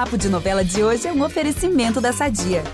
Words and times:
Papo 0.00 0.16
de 0.16 0.30
Novela 0.30 0.64
de 0.64 0.82
hoje 0.82 1.06
é 1.06 1.12
um 1.12 1.22
oferecimento 1.22 2.00
da 2.00 2.10
Sadia. 2.10 2.64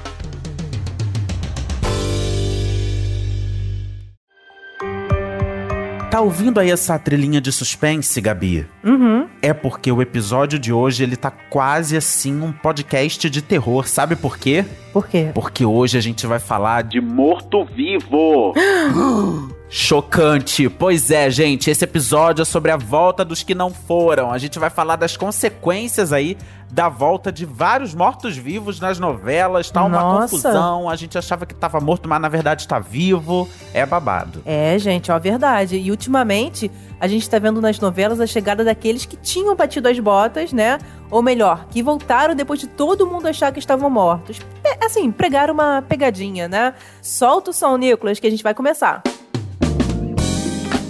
Tá 6.08 6.20
ouvindo 6.20 6.60
aí 6.60 6.70
essa 6.70 6.96
trilhinha 7.00 7.40
de 7.40 7.50
suspense, 7.50 8.20
Gabi? 8.20 8.64
Uhum. 8.84 9.26
É 9.42 9.52
porque 9.52 9.90
o 9.90 10.00
episódio 10.00 10.56
de 10.56 10.72
hoje 10.72 11.02
ele 11.02 11.16
tá 11.16 11.32
quase 11.32 11.96
assim 11.96 12.40
um 12.40 12.52
podcast 12.52 13.28
de 13.28 13.42
terror. 13.42 13.88
Sabe 13.88 14.14
por 14.14 14.38
quê? 14.38 14.64
Por 14.92 15.08
quê? 15.08 15.32
Porque 15.34 15.64
hoje 15.64 15.98
a 15.98 16.00
gente 16.00 16.28
vai 16.28 16.38
falar 16.38 16.84
de 16.84 17.00
morto-vivo. 17.00 18.54
Chocante. 19.68 20.68
Pois 20.68 21.10
é, 21.10 21.28
gente, 21.28 21.68
esse 21.70 21.84
episódio 21.84 22.42
é 22.42 22.44
sobre 22.44 22.70
a 22.70 22.76
volta 22.76 23.24
dos 23.24 23.42
que 23.42 23.54
não 23.54 23.70
foram. 23.70 24.30
A 24.30 24.38
gente 24.38 24.58
vai 24.58 24.70
falar 24.70 24.96
das 24.96 25.16
consequências 25.16 26.12
aí 26.12 26.36
da 26.70 26.88
volta 26.88 27.32
de 27.32 27.44
vários 27.44 27.94
mortos-vivos 27.94 28.80
nas 28.80 28.98
novelas. 28.98 29.70
Tá 29.70 29.84
uma 29.84 30.00
Nossa. 30.00 30.36
confusão. 30.36 30.88
A 30.88 30.96
gente 30.96 31.16
achava 31.18 31.46
que 31.46 31.54
tava 31.54 31.80
morto, 31.80 32.08
mas 32.08 32.20
na 32.20 32.28
verdade 32.28 32.66
tá 32.66 32.78
vivo. 32.78 33.48
É 33.74 33.84
babado. 33.84 34.42
É, 34.44 34.78
gente, 34.78 35.10
ó, 35.10 35.18
verdade. 35.18 35.76
E 35.76 35.90
ultimamente, 35.90 36.70
a 37.00 37.08
gente 37.08 37.28
tá 37.28 37.38
vendo 37.38 37.60
nas 37.60 37.80
novelas 37.80 38.20
a 38.20 38.26
chegada 38.26 38.64
daqueles 38.64 39.04
que 39.04 39.16
tinham 39.16 39.54
batido 39.54 39.88
as 39.88 39.98
botas, 39.98 40.52
né? 40.52 40.78
Ou 41.10 41.22
melhor, 41.22 41.66
que 41.70 41.82
voltaram 41.82 42.34
depois 42.34 42.60
de 42.60 42.66
todo 42.66 43.06
mundo 43.06 43.26
achar 43.26 43.52
que 43.52 43.58
estavam 43.58 43.90
mortos. 43.90 44.40
É, 44.64 44.84
assim, 44.84 45.10
pregaram 45.10 45.54
uma 45.54 45.82
pegadinha, 45.82 46.48
né? 46.48 46.74
Solta 47.02 47.50
o 47.50 47.54
som, 47.54 47.76
Nicolas, 47.76 48.18
que 48.20 48.26
a 48.26 48.30
gente 48.30 48.42
vai 48.42 48.54
começar. 48.54 49.02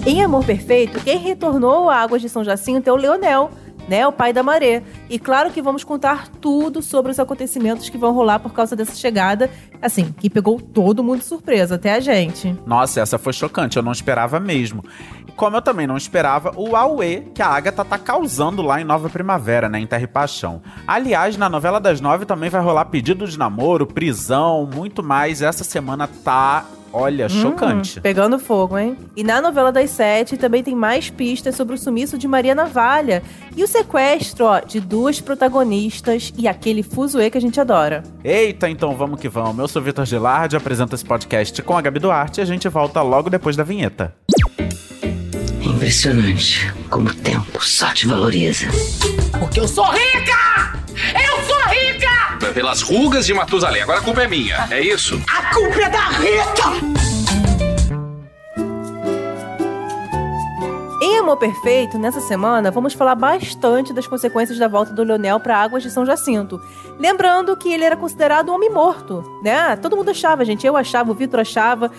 Em 0.06 0.23
Amor 0.23 0.45
Perfeito, 0.45 1.01
quem 1.01 1.19
retornou 1.19 1.91
a 1.91 1.96
Águas 1.96 2.23
de 2.23 2.28
São 2.28 2.45
Jacinto 2.45 2.88
é 2.88 2.92
o 2.92 2.96
Leonel, 2.96 3.51
né? 3.88 4.06
O 4.06 4.12
pai 4.12 4.32
da 4.32 4.41
Maré. 4.41 4.84
E 5.10 5.19
claro 5.19 5.51
que 5.51 5.60
vamos 5.60 5.82
contar 5.82 6.29
tudo 6.41 6.80
sobre 6.80 7.10
os 7.10 7.19
acontecimentos 7.19 7.88
que 7.88 7.98
vão 7.98 8.13
rolar 8.13 8.38
por 8.38 8.52
causa 8.52 8.76
dessa 8.76 8.95
chegada, 8.95 9.51
assim, 9.82 10.13
que 10.13 10.30
pegou 10.30 10.60
todo 10.60 11.02
mundo 11.02 11.18
de 11.18 11.24
surpresa, 11.24 11.74
até 11.74 11.93
a 11.93 11.98
gente. 11.98 12.57
Nossa, 12.65 13.01
essa 13.01 13.18
foi 13.18 13.32
chocante, 13.32 13.79
eu 13.79 13.82
não 13.82 13.90
esperava 13.90 14.38
mesmo. 14.38 14.85
Como 15.35 15.57
eu 15.57 15.60
também 15.63 15.88
não 15.88 15.96
esperava, 15.96 16.52
o 16.57 16.76
Aue 16.76 17.29
que 17.35 17.43
a 17.43 17.48
Agatha 17.48 17.85
tá 17.85 17.98
causando 17.98 18.63
lá 18.63 18.80
em 18.80 18.85
Nova 18.85 19.10
Primavera, 19.10 19.68
né, 19.68 19.80
em 19.80 19.88
Terra 19.88 20.04
e 20.04 20.07
Paixão. 20.07 20.63
Aliás, 20.87 21.37
na 21.37 21.48
novela 21.48 21.80
das 21.80 22.01
nove 22.01 22.24
também 22.24 22.48
vai 22.48 22.63
rolar 22.63 22.85
pedido 22.85 23.26
de 23.26 23.37
namoro, 23.37 23.88
prisão, 23.88 24.70
muito 24.73 25.02
mais. 25.02 25.43
Essa 25.43 25.65
semana 25.65 26.09
tá, 26.24 26.65
olha, 26.97 27.29
chocante. 27.29 27.99
Hum, 27.99 28.02
pegando 28.02 28.39
fogo, 28.39 28.79
hein? 28.79 28.97
E 29.15 29.23
na 29.23 29.41
novela 29.41 29.71
das 29.71 29.91
sete 29.91 30.37
também 30.37 30.63
tem 30.63 30.75
mais 30.75 31.11
pistas 31.11 31.55
sobre 31.55 31.75
o 31.75 31.79
sumiço 31.79 32.16
de 32.16 32.27
Maria 32.27 32.55
Navalha 32.55 33.23
e 33.55 33.63
o 33.63 33.69
sequestro 33.69 34.47
ó, 34.47 34.61
de 34.61 34.80
duas 34.80 35.21
protagonistas 35.21 36.33
e 36.37 36.49
aquele 36.49 36.83
fuzuê 36.83 37.30
que 37.30 37.38
a 37.38 37.41
gente 37.41 37.61
adora. 37.61 38.03
Eita, 38.25 38.69
então 38.69 38.97
vamos 38.97 39.21
que 39.21 39.29
vamos. 39.29 39.59
Eu 39.59 39.69
sou 39.69 39.83
Vitor 39.83 40.05
Gilardi, 40.07 40.57
apresento 40.57 40.95
esse 40.95 41.05
podcast 41.05 41.61
com 41.63 41.77
a 41.77 41.83
Gabi 41.83 41.99
Duarte 41.99 42.41
e 42.41 42.43
a 42.43 42.47
gente 42.47 42.69
volta 42.69 43.03
logo 43.03 43.29
depois 43.29 43.57
da 43.57 43.63
vinheta. 43.65 44.15
Impressionante 45.60 46.73
como 46.88 47.10
o 47.10 47.15
tempo 47.15 47.63
só 47.65 47.93
te 47.93 48.07
valoriza. 48.07 48.66
Porque 49.38 49.60
eu 49.60 49.69
sou 49.69 49.85
rica! 49.85 50.73
Eu 51.15 51.15
sou 51.16 51.25
rica! 51.25 51.35
Pelas 52.57 52.80
rugas 52.80 53.26
de 53.26 53.35
Matusalém. 53.35 53.82
Agora 53.82 53.99
a 53.99 54.02
culpa 54.02 54.23
é 54.23 54.26
minha, 54.26 54.66
é 54.71 54.80
isso? 54.80 55.23
A 55.29 55.54
culpa 55.54 55.79
é 55.79 55.90
da 55.90 56.09
Rita! 56.09 56.96
Em 61.02 61.18
Amor 61.18 61.37
Perfeito, 61.37 61.98
nessa 61.98 62.18
semana, 62.18 62.71
vamos 62.71 62.95
falar 62.95 63.15
bastante 63.15 63.93
das 63.93 64.06
consequências 64.06 64.59
da 64.59 64.69
volta 64.69 64.94
do 64.94 65.03
Leonel 65.03 65.38
para 65.38 65.59
Águas 65.59 65.82
de 65.82 65.91
São 65.91 66.06
Jacinto. 66.06 66.59
Lembrando 66.98 67.54
que 67.59 67.71
ele 67.71 67.84
era 67.84 67.94
considerado 67.94 68.48
um 68.48 68.54
homem 68.54 68.70
morto, 68.70 69.22
né? 69.44 69.76
Todo 69.76 69.94
mundo 69.94 70.10
achava, 70.10 70.43
gente. 70.43 70.66
Eu 70.66 70.78
achava, 70.78 71.10
o 71.10 71.15
Vitor 71.15 71.41
achava. 71.41 71.91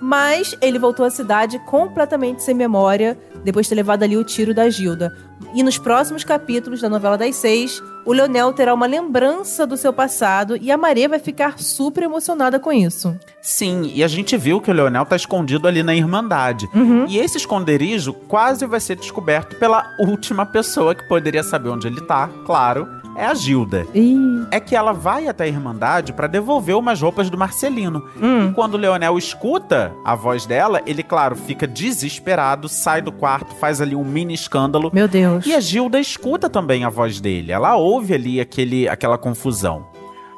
Mas 0.00 0.56
ele 0.62 0.78
voltou 0.78 1.04
à 1.04 1.10
cidade 1.10 1.58
completamente 1.66 2.42
sem 2.42 2.54
memória, 2.54 3.18
depois 3.44 3.66
de 3.66 3.70
ter 3.70 3.76
levado 3.76 4.02
ali 4.02 4.16
o 4.16 4.24
tiro 4.24 4.54
da 4.54 4.68
Gilda. 4.70 5.14
E 5.54 5.62
nos 5.62 5.78
próximos 5.78 6.24
capítulos 6.24 6.80
da 6.80 6.88
novela 6.88 7.18
das 7.18 7.36
seis, 7.36 7.82
o 8.06 8.12
Leonel 8.12 8.52
terá 8.52 8.72
uma 8.72 8.86
lembrança 8.86 9.66
do 9.66 9.76
seu 9.76 9.92
passado 9.92 10.56
e 10.56 10.70
a 10.70 10.76
Maria 10.76 11.08
vai 11.08 11.18
ficar 11.18 11.58
super 11.58 12.04
emocionada 12.04 12.58
com 12.58 12.72
isso. 12.72 13.18
Sim, 13.42 13.90
e 13.94 14.02
a 14.02 14.08
gente 14.08 14.36
viu 14.36 14.60
que 14.60 14.70
o 14.70 14.74
Leonel 14.74 15.04
tá 15.04 15.16
escondido 15.16 15.68
ali 15.68 15.82
na 15.82 15.94
Irmandade. 15.94 16.68
E 17.08 17.18
esse 17.18 17.36
esconderijo 17.36 18.12
quase 18.12 18.64
vai 18.66 18.80
ser 18.80 18.96
descoberto 18.96 19.56
pela 19.56 19.84
última 19.98 20.46
pessoa 20.46 20.94
que 20.94 21.06
poderia 21.08 21.42
saber 21.42 21.68
onde 21.68 21.86
ele 21.86 22.00
tá, 22.02 22.28
claro, 22.46 22.88
é 23.20 23.26
a 23.26 23.34
Gilda. 23.34 23.86
Ih. 23.94 24.46
É 24.50 24.58
que 24.58 24.74
ela 24.74 24.92
vai 24.92 25.28
até 25.28 25.44
a 25.44 25.48
Irmandade 25.48 26.12
pra 26.12 26.26
devolver 26.26 26.76
umas 26.76 27.00
roupas 27.00 27.28
do 27.28 27.36
Marcelino. 27.36 28.02
E 28.16 28.52
quando 28.54 28.74
o 28.74 28.78
Leonel 28.78 29.18
escuta 29.18 29.92
a 30.04 30.14
voz 30.14 30.46
dela, 30.46 30.80
ele, 30.86 31.02
claro, 31.02 31.36
fica 31.36 31.66
desesperado, 31.66 32.68
sai 32.68 33.02
do 33.02 33.12
quarto, 33.12 33.54
faz 33.56 33.80
ali 33.80 33.94
um 33.94 34.04
mini 34.04 34.32
escândalo. 34.32 34.90
Meu 34.92 35.06
Deus. 35.06 35.44
E 35.44 35.54
a 35.54 35.60
Gilda 35.60 36.00
escuta 36.00 36.48
também 36.48 36.84
a 36.84 36.88
voz 36.88 37.20
dele. 37.20 37.52
Ela 37.52 37.76
ouve 37.76 38.14
ali 38.14 38.40
aquele, 38.40 38.88
aquela 38.88 39.18
confusão. 39.18 39.86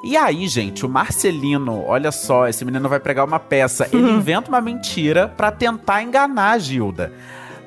E 0.04 0.16
aí, 0.16 0.48
gente, 0.48 0.84
o 0.84 0.88
Marcelino, 0.88 1.84
olha 1.86 2.10
só, 2.10 2.48
esse 2.48 2.64
menino 2.64 2.88
vai 2.88 2.98
pregar 2.98 3.24
uma 3.24 3.38
peça. 3.38 3.88
Ele 3.92 4.10
inventa 4.10 4.48
uma 4.48 4.60
mentira 4.60 5.28
pra 5.36 5.52
tentar 5.52 6.02
enganar 6.02 6.50
a 6.50 6.58
Gilda. 6.58 7.12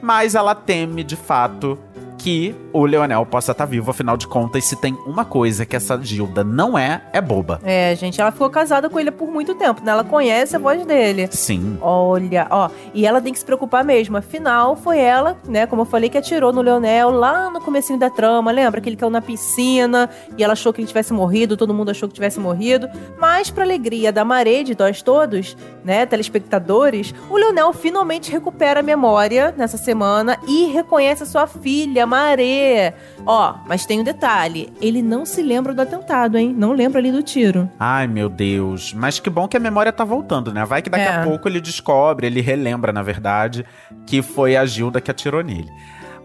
Mas 0.02 0.36
ela 0.36 0.54
teme, 0.54 1.04
de 1.04 1.16
fato, 1.16 1.80
que 2.26 2.56
o 2.74 2.88
Leonel 2.88 3.24
possa 3.24 3.52
estar 3.52 3.66
vivo. 3.66 3.92
Afinal 3.92 4.18
de 4.18 4.28
contas, 4.28 4.66
se 4.66 4.76
tem 4.76 4.98
uma 5.06 5.24
coisa 5.24 5.64
que 5.64 5.76
essa 5.76 5.96
Gilda 6.02 6.44
não 6.44 6.76
é, 6.76 7.04
é 7.14 7.22
boba. 7.22 7.60
É, 7.64 7.96
gente, 7.96 8.20
ela 8.20 8.32
ficou 8.32 8.50
casada 8.50 8.90
com 8.90 9.00
ele 9.00 9.12
por 9.12 9.30
muito 9.30 9.54
tempo, 9.54 9.80
né? 9.86 9.92
Ela 9.92 10.04
conhece 10.04 10.56
a 10.56 10.60
voz 10.60 10.84
dele. 10.88 11.30
Sim. 11.32 11.78
Olha, 11.80 12.48
ó, 12.50 12.72
e 12.96 13.06
ela 13.06 13.22
tem 13.22 13.32
que 13.32 13.38
se 13.38 13.46
preocupar 13.46 13.84
mesmo. 13.84 14.18
Afinal, 14.18 14.76
foi 14.76 14.98
ela, 14.98 15.38
né, 15.48 15.68
como 15.68 15.84
eu 15.84 15.86
falei, 15.86 16.10
que 16.10 16.18
atirou 16.18 16.52
no 16.52 16.64
Leonel 16.64 17.12
lá 17.12 17.52
no 17.52 17.62
comecinho 17.62 18.00
da 18.00 18.10
trama. 18.10 18.52
Lembra 18.52 18.82
que 18.82 18.90
ele 18.90 18.96
caiu 18.96 19.12
na 19.12 19.22
piscina 19.22 20.10
e 20.36 20.44
ela 20.44 20.54
achou 20.54 20.74
que 20.74 20.82
ele 20.82 20.88
tivesse 20.88 21.14
morrido, 21.14 21.56
todo 21.56 21.76
mundo 21.76 21.92
achou 21.92 22.10
que 22.10 22.16
tivesse 22.16 22.40
morrido. 22.40 22.90
Mas, 23.20 23.52
pra 23.52 23.64
alegria 23.64 24.12
da 24.12 24.26
Maré, 24.26 24.64
de 24.64 24.76
nós 24.76 25.04
todos, 25.04 25.56
né, 25.84 26.08
telespectadores, 26.08 27.14
o 27.30 27.38
Leonel 27.38 27.72
finalmente 27.72 28.32
recupera 28.32 28.80
a 28.80 28.84
memória 28.84 29.54
nessa 29.56 29.78
semana 29.78 30.40
e 30.48 30.66
reconhece 30.66 31.22
a 31.22 31.28
sua 31.28 31.46
filha, 31.46 32.08
Maré. 32.16 32.94
Ó, 33.26 33.56
mas 33.68 33.86
tem 33.86 34.00
um 34.00 34.04
detalhe: 34.04 34.72
ele 34.82 35.02
não 35.02 35.26
se 35.26 35.42
lembra 35.42 35.74
do 35.74 35.82
atentado, 35.82 36.38
hein? 36.38 36.56
Não 36.58 36.72
lembra 36.72 37.00
ali 37.00 37.12
do 37.12 37.22
tiro. 37.22 37.70
Ai, 37.80 38.08
meu 38.08 38.30
Deus. 38.30 38.94
Mas 38.94 39.20
que 39.20 39.30
bom 39.30 39.48
que 39.48 39.58
a 39.58 39.60
memória 39.60 39.92
tá 39.92 40.04
voltando, 40.06 40.54
né? 40.54 40.64
Vai 40.64 40.82
que 40.82 40.90
daqui 40.90 41.04
É. 41.04 41.16
a 41.18 41.24
pouco 41.24 41.48
ele 41.50 41.60
descobre, 41.60 42.26
ele 42.28 42.40
relembra, 42.42 42.94
na 42.94 43.02
verdade, 43.02 43.66
que 44.08 44.22
foi 44.22 44.56
a 44.56 44.66
Gilda 44.66 45.02
que 45.02 45.12
atirou 45.12 45.44
nele. 45.44 45.70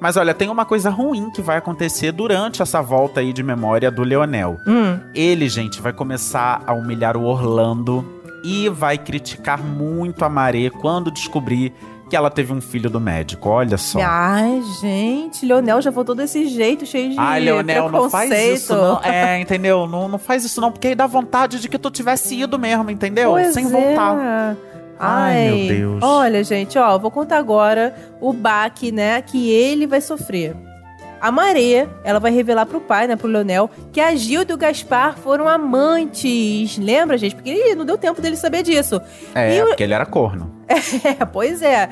Mas 0.01 0.17
olha, 0.17 0.33
tem 0.33 0.49
uma 0.49 0.65
coisa 0.65 0.89
ruim 0.89 1.31
que 1.31 1.43
vai 1.43 1.59
acontecer 1.59 2.13
durante 2.13 2.63
essa 2.63 2.81
volta 2.81 3.21
aí 3.21 3.33
de 3.35 3.43
memória 3.43 3.91
do 3.91 4.03
Leonel. 4.03 4.57
Hum. 4.67 4.99
Ele, 5.15 5.47
gente, 5.49 5.81
vai 5.83 5.93
começar 5.93 6.63
a 6.67 6.73
humilhar 6.73 7.17
o 7.19 7.25
Orlando 7.25 8.21
e 8.43 8.69
vai 8.71 8.97
criticar 8.97 9.63
muito 9.63 10.25
a 10.25 10.29
Maré 10.31 10.71
quando 10.71 11.11
descobrir 11.11 11.75
que 12.11 12.17
ela 12.17 12.29
teve 12.29 12.53
um 12.53 12.61
filho 12.61 12.91
do 12.91 13.01
médico. 13.01 13.49
Olha 13.49 13.79
só. 13.79 14.01
Ai, 14.03 14.61
gente, 14.81 15.47
Leonel 15.47 15.81
já 15.81 15.93
voltou 15.93 16.15
desse 16.15 16.49
jeito, 16.49 16.85
cheio 16.85 17.11
de 17.11 17.17
Ai, 17.17 17.39
Leonel, 17.39 17.89
não 17.89 18.11
faz 18.11 18.31
isso, 18.31 18.75
não. 18.75 19.01
É, 19.03 19.41
entendeu? 19.41 19.87
Não, 19.87 20.09
não 20.09 20.19
faz 20.19 20.45
isso, 20.45 20.61
não, 20.61 20.73
porque 20.73 20.89
aí 20.89 20.95
dá 20.97 21.07
vontade 21.07 21.61
de 21.61 21.69
que 21.69 21.79
tu 21.79 21.89
tivesse 21.89 22.35
ido 22.35 22.59
mesmo, 22.59 22.91
entendeu? 22.91 23.31
Pois 23.31 23.55
Sem 23.55 23.67
é. 23.67 23.69
voltar. 23.69 24.57
Ai, 24.99 25.51
meu 25.51 25.69
Deus. 25.69 26.03
Olha, 26.03 26.43
gente, 26.43 26.77
ó, 26.77 26.99
vou 26.99 27.13
contar 27.13 27.39
agora 27.39 27.95
o 28.21 28.33
baque, 28.33 28.91
né, 28.91 29.23
que 29.23 29.51
ele 29.51 29.87
vai 29.87 30.01
sofrer. 30.01 30.55
A 31.21 31.31
Maré, 31.31 31.89
ela 32.03 32.19
vai 32.19 32.31
revelar 32.33 32.65
pro 32.67 32.81
pai, 32.81 33.07
né, 33.07 33.15
pro 33.17 33.29
Leonel, 33.29 33.71
que 33.93 34.01
a 34.01 34.15
Gilda 34.15 34.53
e 34.53 34.55
o 34.55 34.59
Gaspar 34.59 35.17
foram 35.19 35.47
amantes. 35.49 36.79
Lembra, 36.79 37.19
gente? 37.19 37.35
Porque 37.35 37.75
não 37.75 37.85
deu 37.85 37.99
tempo 37.99 38.21
dele 38.23 38.37
saber 38.37 38.63
disso. 38.63 39.01
É, 39.35 39.57
E 39.59 39.63
o- 39.63 39.67
porque 39.67 39.83
ele 39.83 39.95
era 39.95 40.07
corno. 40.07 40.51
É, 41.21 41.25
pois 41.25 41.63
é. 41.63 41.89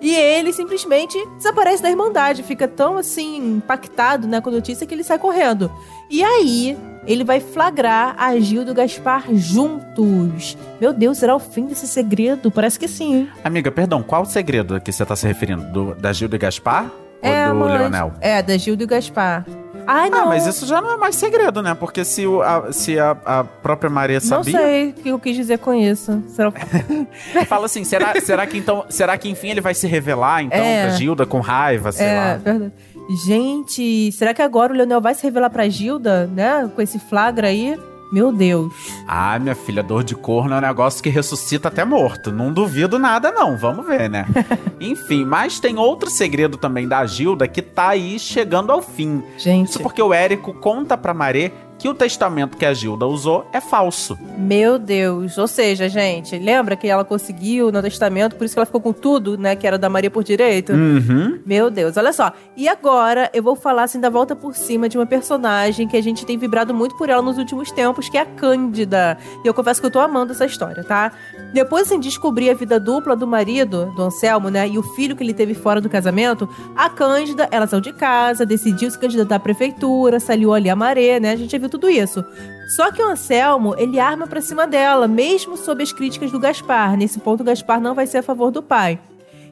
E 0.00 0.14
ele 0.14 0.52
simplesmente 0.52 1.18
desaparece 1.38 1.82
da 1.82 1.90
Irmandade, 1.90 2.44
fica 2.44 2.68
tão 2.68 2.96
assim 2.98 3.56
impactado 3.56 4.28
né, 4.28 4.40
com 4.40 4.48
a 4.48 4.52
notícia 4.52 4.86
que 4.86 4.94
ele 4.94 5.02
sai 5.02 5.18
correndo. 5.18 5.68
E 6.08 6.22
aí, 6.22 6.78
ele 7.04 7.24
vai 7.24 7.40
flagrar 7.40 8.14
a 8.16 8.38
Gilda 8.38 8.70
e 8.70 8.72
o 8.72 8.76
Gaspar 8.76 9.24
juntos. 9.34 10.56
Meu 10.80 10.92
Deus, 10.92 11.18
será 11.18 11.34
o 11.34 11.40
fim 11.40 11.66
desse 11.66 11.88
segredo? 11.88 12.48
Parece 12.50 12.78
que 12.78 12.86
sim, 12.86 13.14
hein? 13.16 13.28
Amiga, 13.42 13.70
perdão, 13.72 14.02
qual 14.02 14.22
o 14.22 14.26
segredo 14.26 14.80
que 14.80 14.92
você 14.92 15.04
tá 15.04 15.16
se 15.16 15.26
referindo? 15.26 15.64
Do, 15.72 15.94
da 15.96 16.12
Gilda 16.12 16.36
e 16.36 16.38
Gaspar? 16.38 16.90
É, 17.22 17.48
ou 17.48 17.54
do 17.54 17.60
mas- 17.60 17.80
Leonel? 17.80 18.12
É, 18.20 18.42
da 18.42 18.56
Gilda 18.56 18.82
e 18.82 18.86
o 18.86 18.88
Gaspar. 18.88 19.44
Ai, 19.90 20.10
não. 20.10 20.24
Ah, 20.24 20.26
mas 20.26 20.46
isso 20.46 20.66
já 20.66 20.82
não 20.82 20.92
é 20.92 20.96
mais 20.98 21.16
segredo, 21.16 21.62
né? 21.62 21.72
Porque 21.74 22.04
se, 22.04 22.26
o- 22.26 22.42
a, 22.42 22.70
se 22.72 22.98
a, 22.98 23.16
a 23.24 23.42
própria 23.44 23.88
Maria 23.88 24.16
Não 24.20 24.26
sabia. 24.26 24.58
sei 24.58 24.88
o 24.90 24.92
que 24.92 25.08
eu 25.08 25.18
quis 25.18 25.34
dizer 25.34 25.58
com 25.58 25.72
isso. 25.72 26.22
Será... 26.28 26.52
Fala 27.48 27.64
assim, 27.64 27.84
será, 27.84 28.14
será 28.20 28.46
que 28.46 28.58
então. 28.58 28.84
Será 28.90 29.16
que 29.16 29.30
enfim 29.30 29.48
ele 29.48 29.62
vai 29.62 29.72
se 29.72 29.86
revelar, 29.86 30.42
então, 30.42 30.58
É. 30.58 30.82
pra 30.88 30.90
Gilda 30.96 31.24
com 31.24 31.40
raiva, 31.40 31.90
sei 31.90 32.06
é, 32.06 32.14
lá? 32.20 32.36
verdade. 32.36 32.72
Gente, 33.26 34.12
será 34.12 34.34
que 34.34 34.42
agora 34.42 34.72
o 34.72 34.76
Leonel 34.76 35.00
vai 35.00 35.14
se 35.14 35.22
revelar 35.22 35.48
pra 35.48 35.66
Gilda, 35.68 36.26
né? 36.26 36.70
Com 36.76 36.82
esse 36.82 36.98
flagra 36.98 37.48
aí? 37.48 37.78
Meu 38.10 38.32
Deus. 38.32 38.72
Ah, 39.06 39.38
minha 39.38 39.54
filha, 39.54 39.82
dor 39.82 40.02
de 40.02 40.14
corno 40.14 40.54
é 40.54 40.58
um 40.58 40.62
negócio 40.62 41.02
que 41.02 41.08
ressuscita 41.08 41.68
até 41.68 41.84
morto. 41.84 42.32
Não 42.32 42.52
duvido 42.52 42.98
nada, 42.98 43.30
não. 43.30 43.56
Vamos 43.56 43.86
ver, 43.86 44.08
né? 44.08 44.26
Enfim, 44.80 45.24
mas 45.24 45.60
tem 45.60 45.78
outro 45.78 46.10
segredo 46.10 46.56
também 46.56 46.88
da 46.88 47.04
Gilda 47.04 47.46
que 47.46 47.60
tá 47.60 47.88
aí 47.88 48.18
chegando 48.18 48.72
ao 48.72 48.80
fim. 48.80 49.22
Gente. 49.36 49.70
Isso 49.70 49.80
porque 49.80 50.00
o 50.00 50.14
Érico 50.14 50.54
conta 50.54 50.96
pra 50.96 51.12
Maré 51.12 51.52
que 51.78 51.88
o 51.88 51.94
testamento 51.94 52.56
que 52.56 52.66
a 52.66 52.74
Gilda 52.74 53.06
usou 53.06 53.48
é 53.52 53.60
falso. 53.60 54.18
Meu 54.36 54.78
Deus. 54.78 55.38
Ou 55.38 55.46
seja, 55.46 55.88
gente, 55.88 56.36
lembra 56.38 56.76
que 56.76 56.88
ela 56.88 57.04
conseguiu 57.04 57.70
no 57.70 57.80
testamento, 57.80 58.36
por 58.36 58.44
isso 58.44 58.54
que 58.54 58.58
ela 58.58 58.66
ficou 58.66 58.80
com 58.80 58.92
tudo, 58.92 59.38
né? 59.38 59.54
Que 59.54 59.66
era 59.66 59.78
da 59.78 59.88
Maria 59.88 60.10
por 60.10 60.24
direito? 60.24 60.72
Uhum. 60.72 61.38
Meu 61.46 61.70
Deus, 61.70 61.96
olha 61.96 62.12
só. 62.12 62.32
E 62.56 62.68
agora 62.68 63.30
eu 63.32 63.42
vou 63.42 63.54
falar 63.54 63.84
assim 63.84 64.00
da 64.00 64.10
volta 64.10 64.34
por 64.34 64.54
cima 64.56 64.88
de 64.88 64.98
uma 64.98 65.06
personagem 65.06 65.86
que 65.86 65.96
a 65.96 66.02
gente 66.02 66.26
tem 66.26 66.36
vibrado 66.36 66.74
muito 66.74 66.96
por 66.96 67.08
ela 67.08 67.22
nos 67.22 67.38
últimos 67.38 67.70
tempos, 67.70 68.08
que 68.08 68.18
é 68.18 68.22
a 68.22 68.26
Cândida. 68.26 69.16
E 69.44 69.46
eu 69.46 69.54
confesso 69.54 69.80
que 69.80 69.86
eu 69.86 69.90
tô 69.90 70.00
amando 70.00 70.32
essa 70.32 70.46
história, 70.46 70.82
tá? 70.82 71.12
Depois 71.52 71.86
assim, 71.86 71.98
de 72.00 72.08
descobrir 72.08 72.50
a 72.50 72.54
vida 72.54 72.80
dupla 72.80 73.14
do 73.14 73.26
marido, 73.26 73.92
do 73.94 74.02
Anselmo, 74.02 74.48
né? 74.48 74.68
E 74.68 74.78
o 74.78 74.82
filho 74.82 75.14
que 75.14 75.22
ele 75.22 75.34
teve 75.34 75.54
fora 75.54 75.80
do 75.80 75.88
casamento, 75.88 76.48
a 76.76 76.88
Cândida, 76.88 77.48
ela 77.50 77.66
saiu 77.66 77.80
de 77.80 77.92
casa, 77.92 78.44
decidiu 78.44 78.90
se 78.90 78.98
candidatar 78.98 79.36
à 79.36 79.40
prefeitura, 79.40 80.18
saliou 80.18 80.54
ali 80.54 80.68
a 80.68 80.76
Maré, 80.76 81.20
né? 81.20 81.32
A 81.32 81.36
gente 81.36 81.52
já 81.52 81.58
viu 81.58 81.67
tudo 81.68 81.88
isso. 81.88 82.24
Só 82.76 82.90
que 82.92 83.02
o 83.02 83.08
Anselmo, 83.08 83.74
ele 83.78 83.98
arma 83.98 84.26
pra 84.26 84.40
cima 84.40 84.66
dela, 84.66 85.08
mesmo 85.08 85.56
sob 85.56 85.82
as 85.82 85.92
críticas 85.92 86.30
do 86.30 86.38
Gaspar. 86.38 86.96
Nesse 86.96 87.18
ponto, 87.18 87.40
o 87.40 87.44
Gaspar 87.44 87.80
não 87.80 87.94
vai 87.94 88.06
ser 88.06 88.18
a 88.18 88.22
favor 88.22 88.50
do 88.50 88.62
pai. 88.62 88.98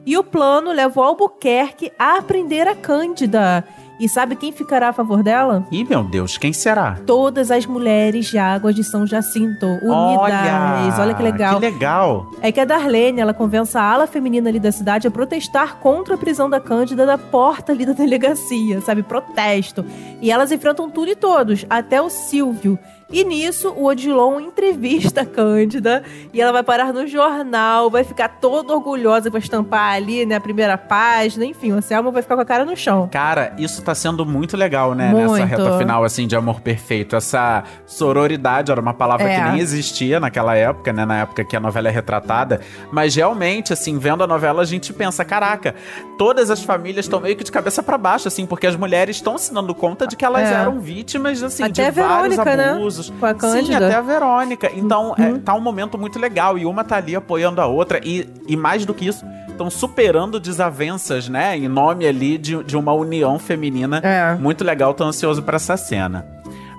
E 0.05 0.17
o 0.17 0.23
plano 0.23 0.71
levou 0.71 1.03
Albuquerque 1.03 1.91
a 1.99 2.21
prender 2.21 2.67
a 2.67 2.75
Cândida. 2.75 3.63
E 3.99 4.07
sabe 4.07 4.35
quem 4.35 4.51
ficará 4.51 4.89
a 4.89 4.93
favor 4.93 5.23
dela? 5.23 5.65
Ih, 5.71 5.83
meu 5.83 6.03
Deus, 6.03 6.37
quem 6.37 6.53
será? 6.53 6.97
Todas 7.05 7.49
as 7.49 7.65
mulheres 7.65 8.27
de 8.27 8.37
Águas 8.37 8.75
de 8.75 8.83
São 8.83 9.07
Jacinto, 9.07 9.65
unidas. 9.65 10.99
Olha, 10.99 11.13
que 11.15 11.23
legal. 11.23 11.59
Que 11.59 11.65
legal. 11.65 12.31
É 12.41 12.51
que 12.51 12.59
a 12.59 12.65
Darlene, 12.65 13.21
ela 13.21 13.33
convence 13.33 13.75
a 13.75 13.81
ala 13.81 14.05
feminina 14.05 14.49
ali 14.49 14.59
da 14.59 14.71
cidade 14.71 15.07
a 15.07 15.11
protestar 15.11 15.77
contra 15.77 16.13
a 16.13 16.17
prisão 16.17 16.47
da 16.47 16.59
Cândida 16.59 17.05
da 17.05 17.17
porta 17.17 17.71
ali 17.71 17.85
da 17.85 17.93
delegacia, 17.93 18.81
sabe? 18.81 19.01
Protesto. 19.01 19.83
E 20.21 20.31
elas 20.31 20.51
enfrentam 20.51 20.89
tudo 20.89 21.09
e 21.09 21.15
todos, 21.15 21.65
até 21.69 22.01
o 22.01 22.09
Silvio. 22.09 22.77
E 23.09 23.23
nisso, 23.23 23.69
o 23.69 23.85
Odilon 23.85 24.37
entrevista 24.41 25.21
a 25.21 25.25
Cândida 25.25 26.03
e 26.33 26.41
ela 26.41 26.51
vai 26.51 26.61
parar 26.61 26.91
no 26.91 27.07
jornal, 27.07 27.89
vai 27.89 28.03
ficar 28.03 28.27
toda 28.27 28.73
orgulhosa, 28.73 29.29
vai 29.29 29.39
estampar 29.39 29.93
ali, 29.93 30.25
né, 30.25 30.35
a 30.35 30.41
primeira 30.41 30.77
página, 30.77 31.45
enfim, 31.45 31.71
o 31.71 31.81
Selma 31.81 32.11
vai 32.11 32.21
ficar 32.21 32.35
com 32.35 32.41
a 32.41 32.45
cara 32.45 32.65
no 32.65 32.75
chão. 32.75 33.07
Cara, 33.09 33.53
isso 33.57 33.81
tá 33.81 33.95
sendo 33.95 34.25
muito 34.25 34.57
legal, 34.57 34.93
né? 34.93 35.09
Muito. 35.09 35.31
Nessa 35.31 35.45
reta 35.45 35.77
final, 35.77 36.03
assim, 36.03 36.27
de 36.27 36.35
amor 36.35 36.59
perfeito. 36.59 37.15
Essa 37.15 37.63
sororidade 37.85 38.71
era 38.71 38.81
uma 38.81 38.93
palavra 38.93 39.29
É. 39.29 39.35
que 39.41 39.49
nem 39.51 39.59
existia 39.61 40.19
naquela 40.19 40.55
época, 40.55 40.91
né? 40.91 41.05
Na 41.05 41.19
época 41.21 41.45
que 41.45 41.55
a 41.55 41.59
novela 41.61 41.87
é 41.87 41.91
retratada. 41.91 42.59
Mas 42.91 43.15
realmente, 43.15 43.71
assim, 43.71 43.97
vendo 43.97 44.21
a 44.23 44.27
novela, 44.27 44.61
a 44.61 44.65
gente 44.65 44.91
pensa, 44.91 45.23
caraca, 45.23 45.73
todas 46.17 46.51
as 46.51 46.61
famílias 46.61 47.05
estão 47.05 47.21
meio 47.21 47.37
que 47.37 47.43
de 47.45 47.51
cabeça 47.53 47.81
pra 47.81 47.97
baixo, 47.97 48.27
assim, 48.27 48.45
porque 48.45 48.67
as 48.67 48.75
mulheres 48.75 49.15
estão 49.15 49.37
se 49.37 49.53
dando 49.53 49.73
conta 49.73 50.05
de 50.05 50.15
que 50.17 50.25
elas 50.25 50.49
É. 50.49 50.53
eram 50.55 50.79
vítimas, 50.81 51.41
assim, 51.41 51.63
Até 51.63 51.89
de 51.89 52.01
vários 52.01 52.35
Verônica, 52.35 52.55
né? 52.57 52.73
Com 53.19 53.25
a 53.25 53.33
Sim, 53.33 53.37
Cândida. 53.39 53.87
até 53.87 53.95
a 53.95 54.01
Verônica. 54.01 54.71
Então, 54.75 55.15
é, 55.17 55.37
tá 55.39 55.53
um 55.53 55.61
momento 55.61 55.97
muito 55.97 56.19
legal. 56.19 56.57
E 56.57 56.65
uma 56.65 56.83
tá 56.83 56.97
ali 56.97 57.15
apoiando 57.15 57.61
a 57.61 57.65
outra. 57.65 57.99
E, 58.03 58.27
e 58.47 58.55
mais 58.57 58.85
do 58.85 58.93
que 58.93 59.07
isso, 59.07 59.25
estão 59.49 59.69
superando 59.69 60.39
desavenças, 60.39 61.27
né? 61.29 61.57
Em 61.57 61.67
nome 61.67 62.05
ali 62.07 62.37
de, 62.37 62.63
de 62.63 62.77
uma 62.77 62.93
união 62.93 63.39
feminina. 63.39 63.97
É. 64.03 64.35
Muito 64.35 64.63
legal, 64.63 64.93
tô 64.93 65.03
ansioso 65.03 65.41
pra 65.43 65.55
essa 65.55 65.75
cena. 65.77 66.25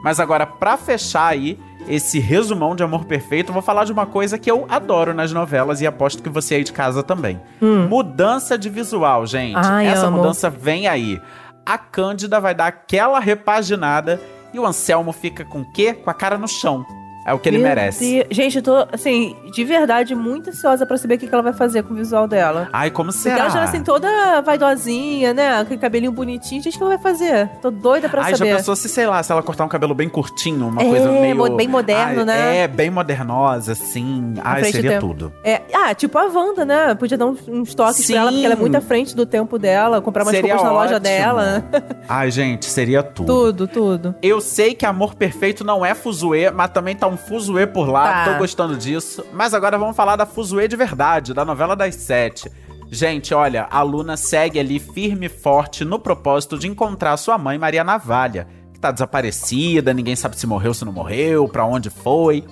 Mas 0.02 0.20
agora, 0.20 0.46
pra 0.46 0.76
fechar 0.76 1.26
aí 1.26 1.58
esse 1.88 2.18
resumão 2.20 2.76
de 2.76 2.82
Amor 2.82 3.04
Perfeito, 3.06 3.48
eu 3.48 3.52
vou 3.54 3.62
falar 3.62 3.84
de 3.84 3.92
uma 3.92 4.06
coisa 4.06 4.38
que 4.38 4.50
eu 4.50 4.66
adoro 4.68 5.12
nas 5.14 5.32
novelas 5.32 5.80
e 5.80 5.86
aposto 5.86 6.22
que 6.22 6.28
você 6.28 6.56
aí 6.56 6.64
de 6.64 6.72
casa 6.72 7.02
também. 7.02 7.40
Mudança 7.88 8.56
de 8.58 8.68
visual, 8.68 9.26
gente. 9.26 9.56
Hum. 9.56 9.60
Ai, 9.62 9.86
Essa 9.86 10.06
amo. 10.06 10.18
mudança 10.18 10.48
vem 10.50 10.86
aí. 10.86 11.20
A 11.66 11.76
Cândida 11.76 12.40
vai 12.40 12.54
dar 12.54 12.66
aquela 12.66 13.18
repaginada 13.18 14.20
e 14.52 14.58
o 14.58 14.66
Anselmo 14.66 15.12
fica 15.12 15.44
com 15.44 15.60
o 15.60 15.72
quê? 15.72 15.92
Com 15.94 16.10
a 16.10 16.14
cara 16.14 16.38
no 16.38 16.48
chão. 16.48 16.86
É 17.28 17.32
o 17.34 17.38
que 17.38 17.48
ele 17.48 17.58
Meu 17.58 17.68
merece. 17.68 18.14
Deus. 18.14 18.26
Gente, 18.30 18.56
eu 18.56 18.62
tô, 18.62 18.86
assim, 18.92 19.36
de 19.52 19.64
verdade, 19.64 20.14
muito 20.14 20.50
ansiosa 20.50 20.86
pra 20.86 20.96
saber 20.96 21.14
o 21.14 21.18
que 21.18 21.26
que 21.26 21.34
ela 21.34 21.42
vai 21.42 21.52
fazer 21.52 21.82
com 21.82 21.92
o 21.92 21.96
visual 21.96 22.26
dela. 22.26 22.68
Ai, 22.72 22.90
como 22.90 23.10
Porque 23.10 23.22
será? 23.22 23.38
ela 23.40 23.48
já, 23.50 23.62
assim, 23.64 23.82
toda 23.82 24.40
vaidosinha, 24.40 25.34
né? 25.34 25.60
Aquele 25.60 25.78
cabelinho 25.80 26.12
bonitinho. 26.12 26.62
Gente, 26.62 26.74
o 26.74 26.78
que 26.78 26.84
ela 26.84 26.96
vai 26.96 27.02
fazer? 27.02 27.48
Tô 27.60 27.70
doida 27.70 28.08
pra 28.08 28.22
Ai, 28.24 28.30
já 28.32 28.38
saber. 28.38 28.56
pensou 28.56 28.74
se, 28.76 28.88
sei 28.88 29.06
lá, 29.06 29.22
se 29.22 29.30
ela 29.32 29.42
cortar 29.42 29.64
um 29.64 29.68
cabelo 29.68 29.94
bem 29.94 30.08
curtinho, 30.08 30.68
uma 30.68 30.80
É, 30.82 30.84
coisa 30.84 31.10
meio... 31.10 31.56
bem 31.56 31.68
moderno, 31.68 32.20
Ai, 32.20 32.24
né? 32.26 32.56
É, 32.60 32.68
bem 32.68 32.90
modernosa, 32.90 33.72
assim. 33.72 34.34
Ai, 34.42 34.64
seria 34.64 34.98
tudo. 34.98 35.32
É, 35.44 35.62
ah, 35.74 35.94
tipo 35.94 36.16
a 36.18 36.24
Wanda, 36.26 36.64
né? 36.64 36.94
Podia 36.94 37.18
dar 37.18 37.26
uns, 37.26 37.74
toques 37.74 38.06
Sim. 38.06 38.12
pra 38.14 38.22
ela, 38.22 38.30
porque 38.32 38.44
ela 38.46 38.54
é 38.54 38.58
muito 38.58 38.76
à 38.76 38.80
frente 38.80 39.14
do 39.14 39.26
tempo 39.26 39.58
dela, 39.58 40.00
comprar 40.00 40.22
umas 40.24 40.34
Seria 40.34 40.54
roupas 40.54 40.70
na 40.70 40.74
loja 40.76 40.94
ótimo. 40.96 41.00
dela. 41.00 41.64
Ai, 42.08 42.30
gente, 42.30 42.66
seria 42.66 43.02
tudo. 43.02 43.26
tudo, 43.52 43.68
tudo. 43.68 44.14
Eu 44.22 44.40
sei 44.40 44.74
que 44.74 44.86
Amor 44.86 45.14
Perfeito 45.14 45.64
não 45.64 45.84
é 45.84 45.94
fuzuê, 45.94 46.50
mas 46.50 46.70
também 46.70 46.96
tá 46.96 47.06
um 47.06 47.16
fuzuê 47.18 47.66
por 47.66 47.88
lá. 47.88 48.24
Tá. 48.24 48.32
Tô 48.32 48.38
gostando 48.38 48.76
disso. 48.76 49.24
Mas 49.32 49.52
agora 49.52 49.76
vamos 49.76 49.96
falar 49.96 50.16
da 50.16 50.24
fuzuê 50.24 50.66
de 50.66 50.76
verdade, 50.76 51.34
da 51.34 51.44
novela 51.44 51.76
das 51.76 51.94
sete. 51.94 52.50
Gente, 52.90 53.34
olha, 53.34 53.68
a 53.70 53.82
Luna 53.82 54.16
segue 54.16 54.58
ali 54.58 54.78
firme 54.78 55.26
e 55.26 55.28
forte 55.28 55.84
no 55.84 55.98
propósito 55.98 56.58
de 56.58 56.66
encontrar 56.66 57.16
sua 57.18 57.36
mãe, 57.36 57.58
Maria 57.58 57.84
Navalha, 57.84 58.48
que 58.72 58.80
tá 58.80 58.90
desaparecida, 58.90 59.92
ninguém 59.92 60.16
sabe 60.16 60.38
se 60.38 60.46
morreu, 60.46 60.72
se 60.72 60.86
não 60.86 60.92
morreu, 60.92 61.46
pra 61.48 61.66
onde 61.66 61.90
foi. 61.90 62.44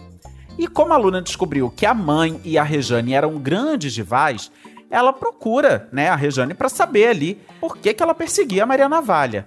E 0.58 0.66
como 0.66 0.92
a 0.92 0.96
Luna 0.96 1.22
descobriu 1.22 1.70
que 1.70 1.86
a 1.86 1.94
mãe 1.94 2.38
e 2.44 2.58
a 2.58 2.62
Rejane 2.62 3.14
eram 3.14 3.38
grandes 3.38 3.96
rivais, 3.96 4.50
ela 4.90 5.12
procura, 5.12 5.88
né, 5.92 6.08
a 6.08 6.16
Rejane 6.16 6.54
pra 6.54 6.68
saber 6.68 7.08
ali 7.08 7.40
por 7.60 7.76
que, 7.76 7.92
que 7.92 8.02
ela 8.02 8.14
perseguia 8.14 8.62
a 8.62 8.66
Maria 8.66 8.88
Navalha. 8.88 9.46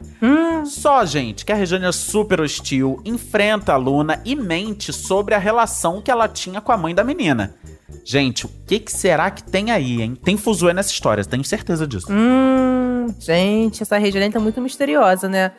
Só, 0.65 1.05
gente, 1.05 1.45
que 1.45 1.51
a 1.51 1.55
Rejane 1.55 1.85
é 1.85 1.91
super 1.91 2.41
hostil, 2.41 3.01
enfrenta 3.05 3.73
a 3.73 3.77
Luna 3.77 4.21
e 4.25 4.35
mente 4.35 4.91
sobre 4.91 5.33
a 5.33 5.39
relação 5.39 6.01
que 6.01 6.11
ela 6.11 6.27
tinha 6.27 6.59
com 6.61 6.71
a 6.71 6.77
mãe 6.77 6.93
da 6.93 7.03
menina. 7.03 7.55
Gente, 8.03 8.45
o 8.45 8.49
que, 8.65 8.79
que 8.79 8.91
será 8.91 9.29
que 9.29 9.43
tem 9.43 9.71
aí, 9.71 10.01
hein? 10.01 10.15
Tem 10.15 10.37
fuzuê 10.37 10.73
nessa 10.73 10.91
história, 10.91 11.23
tenho 11.23 11.43
certeza 11.43 11.87
disso. 11.87 12.07
Hum, 12.09 13.07
gente, 13.19 13.83
essa 13.83 13.97
região 13.97 14.29
tá 14.31 14.39
muito 14.39 14.59
misteriosa, 14.61 15.27
né? 15.29 15.51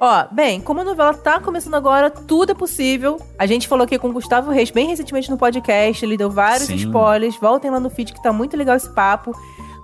Ó, 0.00 0.24
bem, 0.32 0.62
como 0.62 0.80
a 0.80 0.84
novela 0.84 1.12
tá 1.12 1.38
começando 1.38 1.74
agora, 1.74 2.08
tudo 2.08 2.52
é 2.52 2.54
possível. 2.54 3.20
A 3.38 3.44
gente 3.44 3.68
falou 3.68 3.84
aqui 3.84 3.98
com 3.98 4.08
o 4.08 4.12
Gustavo 4.12 4.50
Reis 4.50 4.70
bem 4.70 4.88
recentemente 4.88 5.30
no 5.30 5.36
podcast, 5.36 6.02
ele 6.02 6.16
deu 6.16 6.30
vários 6.30 6.68
Sim. 6.68 6.76
spoilers. 6.76 7.36
Voltem 7.36 7.70
lá 7.70 7.78
no 7.78 7.90
feed 7.90 8.14
que 8.14 8.22
tá 8.22 8.32
muito 8.32 8.56
legal 8.56 8.76
esse 8.76 8.88
papo. 8.88 9.36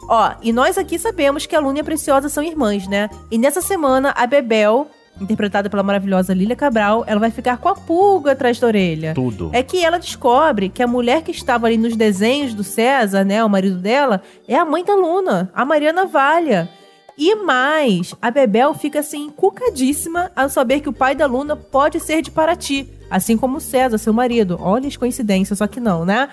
Ó, 0.09 0.33
e 0.41 0.55
nós 0.55 0.79
aqui 0.79 0.99
sabemos 0.99 1.45
que 1.45 1.55
a 1.55 1.61
Luna 1.61 1.79
e 1.79 1.81
a 1.83 1.85
Preciosa 1.85 2.31
são 2.31 2.43
irmãs, 2.43 2.89
né? 2.89 3.11
E 3.31 3.37
nessa 3.37 3.61
semana, 3.61 4.15
a 4.17 4.27
Bebel, 4.27 4.89
interpretada 5.21 5.69
pela 5.69 5.83
maravilhosa 5.83 6.33
Lília 6.33 6.57
Cabral, 6.57 7.05
ela 7.07 7.21
vai 7.21 7.31
ficar 7.31 7.59
com 7.59 7.69
a 7.69 7.75
pulga 7.75 8.33
atrás 8.33 8.59
da 8.59 8.69
orelha. 8.69 9.13
Tudo. 9.15 9.51
É 9.53 9.63
que 9.63 9.85
ela 9.85 9.99
descobre 9.99 10.71
que 10.71 10.83
a 10.83 10.87
mulher 10.87 11.23
que 11.23 11.31
estava 11.31 11.67
ali 11.67 11.77
nos 11.77 11.95
desenhos 11.95 12.55
do 12.55 12.65
César, 12.65 13.23
né, 13.23 13.45
o 13.45 13.51
marido 13.51 13.77
dela, 13.77 14.23
é 14.49 14.57
a 14.57 14.65
mãe 14.65 14.83
da 14.83 14.95
Luna, 14.95 15.51
a 15.53 15.63
Mariana 15.63 16.07
Valha. 16.07 16.71
E 17.19 17.35
mais, 17.37 18.15
a 18.21 18.31
Bebel 18.31 18.75
fica 18.75 19.01
assim, 19.01 19.31
cucadíssima 19.31 20.31
ao 20.37 20.49
saber 20.49 20.81
que 20.81 20.89
o 20.89 20.93
pai 20.93 21.15
da 21.15 21.27
Luna 21.27 21.57
pode 21.57 21.99
ser 21.99 22.21
de 22.21 22.31
Paraty. 22.31 22.91
Assim 23.09 23.37
como 23.37 23.59
o 23.59 23.61
César, 23.61 23.99
seu 23.99 24.13
marido. 24.13 24.59
Olha 24.61 24.89
as 24.89 24.97
coincidências, 24.97 25.59
só 25.59 25.67
que 25.69 25.79
não, 25.79 26.05
né? 26.05 26.29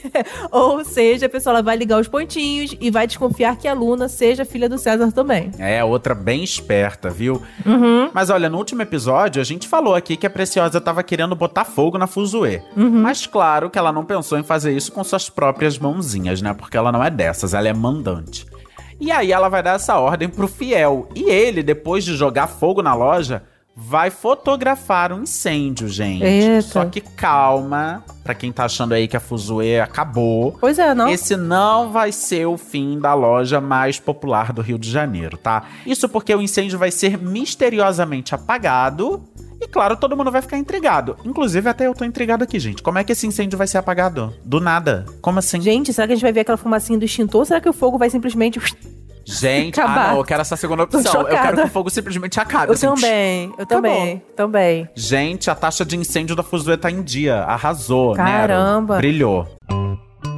Ou 0.50 0.82
seja, 0.82 1.26
a 1.26 1.28
pessoa 1.28 1.62
vai 1.62 1.76
ligar 1.76 2.00
os 2.00 2.08
pontinhos 2.08 2.74
e 2.80 2.90
vai 2.90 3.06
desconfiar 3.06 3.56
que 3.56 3.68
a 3.68 3.74
Luna 3.74 4.08
seja 4.08 4.44
filha 4.44 4.68
do 4.68 4.78
César 4.78 5.12
também. 5.12 5.50
É, 5.58 5.84
outra 5.84 6.14
bem 6.14 6.42
esperta, 6.42 7.10
viu? 7.10 7.42
Mas 8.12 8.30
olha, 8.30 8.48
no 8.48 8.56
último 8.56 8.80
episódio 8.80 9.40
a 9.40 9.44
gente 9.44 9.68
falou 9.68 9.94
aqui 9.94 10.16
que 10.16 10.26
a 10.26 10.30
Preciosa 10.30 10.80
tava 10.80 11.02
querendo 11.02 11.36
botar 11.36 11.64
fogo 11.64 11.98
na 11.98 12.06
Fuzue. 12.06 12.62
Mas 12.74 13.26
claro 13.26 13.68
que 13.68 13.78
ela 13.78 13.92
não 13.92 14.04
pensou 14.04 14.38
em 14.38 14.42
fazer 14.42 14.74
isso 14.74 14.92
com 14.92 15.04
suas 15.04 15.28
próprias 15.28 15.78
mãozinhas, 15.78 16.40
né? 16.40 16.54
Porque 16.54 16.76
ela 16.76 16.90
não 16.90 17.04
é 17.04 17.10
dessas, 17.10 17.52
ela 17.52 17.68
é 17.68 17.72
mandante. 17.74 18.46
E 19.04 19.12
aí 19.12 19.32
ela 19.32 19.50
vai 19.50 19.62
dar 19.62 19.74
essa 19.74 19.98
ordem 19.98 20.30
pro 20.30 20.48
Fiel. 20.48 21.10
E 21.14 21.24
ele, 21.24 21.62
depois 21.62 22.02
de 22.04 22.16
jogar 22.16 22.46
fogo 22.46 22.80
na 22.80 22.94
loja, 22.94 23.42
vai 23.76 24.08
fotografar 24.08 25.12
um 25.12 25.24
incêndio, 25.24 25.86
gente. 25.88 26.24
Eita. 26.24 26.62
Só 26.62 26.86
que 26.86 27.02
calma, 27.02 28.02
pra 28.22 28.34
quem 28.34 28.50
tá 28.50 28.64
achando 28.64 28.94
aí 28.94 29.06
que 29.06 29.14
a 29.14 29.20
Fuzue 29.20 29.78
acabou. 29.78 30.56
Pois 30.58 30.78
é, 30.78 30.94
não? 30.94 31.10
Esse 31.10 31.36
não 31.36 31.92
vai 31.92 32.12
ser 32.12 32.46
o 32.46 32.56
fim 32.56 32.98
da 32.98 33.12
loja 33.12 33.60
mais 33.60 34.00
popular 34.00 34.54
do 34.54 34.62
Rio 34.62 34.78
de 34.78 34.90
Janeiro, 34.90 35.36
tá? 35.36 35.64
Isso 35.84 36.08
porque 36.08 36.34
o 36.34 36.40
incêndio 36.40 36.78
vai 36.78 36.90
ser 36.90 37.18
misteriosamente 37.18 38.34
apagado. 38.34 39.22
E 39.60 39.68
claro, 39.68 39.98
todo 39.98 40.16
mundo 40.16 40.30
vai 40.30 40.40
ficar 40.40 40.56
intrigado. 40.56 41.18
Inclusive, 41.26 41.68
até 41.68 41.86
eu 41.86 41.94
tô 41.94 42.06
intrigado 42.06 42.42
aqui, 42.42 42.58
gente. 42.58 42.82
Como 42.82 42.98
é 42.98 43.04
que 43.04 43.12
esse 43.12 43.26
incêndio 43.26 43.58
vai 43.58 43.66
ser 43.66 43.76
apagado? 43.76 44.32
Do 44.42 44.60
nada. 44.60 45.04
Como 45.20 45.38
assim? 45.38 45.60
Gente, 45.60 45.92
será 45.92 46.06
que 46.06 46.14
a 46.14 46.16
gente 46.16 46.22
vai 46.22 46.32
ver 46.32 46.40
aquela 46.40 46.56
fumacinha 46.56 46.98
do 46.98 47.04
extintor? 47.04 47.40
Ou 47.40 47.44
será 47.44 47.60
que 47.60 47.68
o 47.68 47.72
fogo 47.72 47.98
vai 47.98 48.08
simplesmente 48.08 48.58
Gente, 49.26 49.80
ah 49.80 49.84
Acabar. 49.84 50.10
não, 50.10 50.18
eu 50.18 50.24
quero 50.24 50.40
essa 50.42 50.56
segunda 50.56 50.82
opção. 50.84 51.22
Eu 51.22 51.26
quero 51.26 51.56
que 51.56 51.62
o 51.62 51.68
fogo 51.68 51.90
simplesmente 51.90 52.38
acabe. 52.38 52.68
Eu 52.68 52.74
assim, 52.74 52.86
também, 52.86 53.52
eu 53.58 53.66
também, 53.66 54.22
também. 54.36 54.88
Gente, 54.94 55.50
a 55.50 55.54
taxa 55.54 55.84
de 55.84 55.96
incêndio 55.96 56.36
da 56.36 56.42
Fuzue 56.42 56.76
tá 56.76 56.90
em 56.90 57.02
dia. 57.02 57.38
Arrasou, 57.42 58.14
Caramba. 58.14 58.94
Nero. 58.94 59.00
Brilhou. 59.00 59.48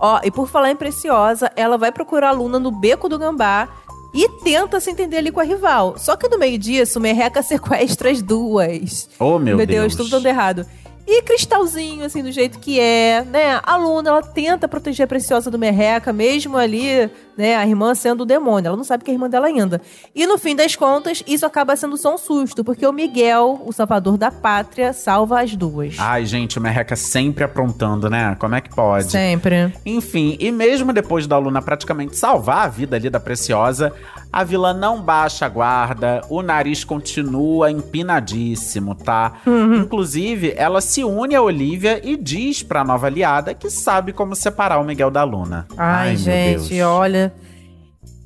Ó, 0.00 0.20
e 0.24 0.30
por 0.30 0.48
falar 0.48 0.70
em 0.70 0.76
Preciosa, 0.76 1.52
ela 1.54 1.76
vai 1.76 1.92
procurar 1.92 2.30
a 2.30 2.32
Luna 2.32 2.58
no 2.58 2.70
beco 2.70 3.08
do 3.08 3.18
Gambá 3.18 3.68
e 4.14 4.28
tenta 4.42 4.80
se 4.80 4.90
entender 4.90 5.18
ali 5.18 5.30
com 5.30 5.40
a 5.40 5.44
rival. 5.44 5.94
Só 5.98 6.16
que 6.16 6.28
no 6.28 6.38
meio 6.38 6.58
disso, 6.58 6.98
Merreca 6.98 7.42
sequestra 7.44 8.10
as 8.10 8.22
duas. 8.22 9.08
Oh, 9.18 9.38
meu, 9.38 9.56
Meu 9.56 9.66
Deus, 9.66 9.94
Deus. 9.94 9.96
tudo 9.96 10.10
dando 10.10 10.26
errado. 10.26 10.66
E 11.06 11.22
Cristalzinho, 11.22 12.04
assim, 12.04 12.22
do 12.22 12.30
jeito 12.30 12.58
que 12.60 12.78
é, 12.78 13.24
né? 13.24 13.60
A 13.64 13.76
Luna, 13.76 14.10
ela 14.10 14.22
tenta 14.22 14.68
proteger 14.68 15.04
a 15.04 15.08
Preciosa 15.08 15.50
do 15.50 15.58
Merreca, 15.58 16.12
mesmo 16.12 16.56
ali, 16.56 17.10
né? 17.36 17.56
A 17.56 17.66
irmã 17.66 17.94
sendo 17.94 18.22
o 18.22 18.26
demônio. 18.26 18.68
Ela 18.68 18.76
não 18.76 18.84
sabe 18.84 19.04
que 19.04 19.10
é 19.10 19.14
irmã 19.14 19.28
dela 19.28 19.46
ainda. 19.46 19.80
E 20.14 20.26
no 20.26 20.38
fim 20.38 20.54
das 20.54 20.76
contas, 20.76 21.22
isso 21.26 21.46
acaba 21.46 21.76
sendo 21.76 21.96
só 21.96 22.14
um 22.14 22.18
susto, 22.18 22.64
porque 22.64 22.86
o 22.86 22.92
Miguel, 22.92 23.62
o 23.64 23.72
salvador 23.72 24.16
da 24.16 24.30
pátria, 24.30 24.92
salva 24.92 25.40
as 25.40 25.54
duas. 25.54 25.96
Ai, 25.98 26.24
gente, 26.26 26.58
o 26.58 26.62
Merreca 26.62 26.96
sempre 26.96 27.44
aprontando, 27.44 28.08
né? 28.08 28.36
Como 28.38 28.54
é 28.54 28.60
que 28.60 28.74
pode? 28.74 29.10
Sempre. 29.10 29.72
Enfim, 29.84 30.36
e 30.40 30.50
mesmo 30.50 30.92
depois 30.92 31.26
da 31.26 31.38
Luna 31.38 31.62
praticamente 31.62 32.16
salvar 32.16 32.66
a 32.66 32.68
vida 32.68 32.96
ali 32.96 33.08
da 33.08 33.20
Preciosa, 33.20 33.92
a 34.32 34.44
vilã 34.44 34.72
não 34.72 35.00
baixa 35.02 35.46
a 35.46 35.48
guarda, 35.48 36.20
o 36.28 36.42
nariz 36.42 36.84
continua 36.84 37.70
empinadíssimo, 37.70 38.94
tá? 38.94 39.34
Inclusive, 39.46 40.54
ela 40.56 40.80
se 40.80 41.02
une 41.02 41.34
a 41.34 41.42
Olivia 41.42 42.00
e 42.02 42.16
diz 42.16 42.62
pra 42.62 42.84
nova 42.84 43.06
aliada 43.06 43.54
que 43.54 43.68
sabe 43.68 44.12
como 44.12 44.36
separar 44.36 44.78
o 44.78 44.84
Miguel 44.84 45.10
da 45.10 45.24
Luna. 45.24 45.66
Ai, 45.76 46.10
meu 46.10 46.18
gente, 46.18 46.82
olha. 46.82 47.29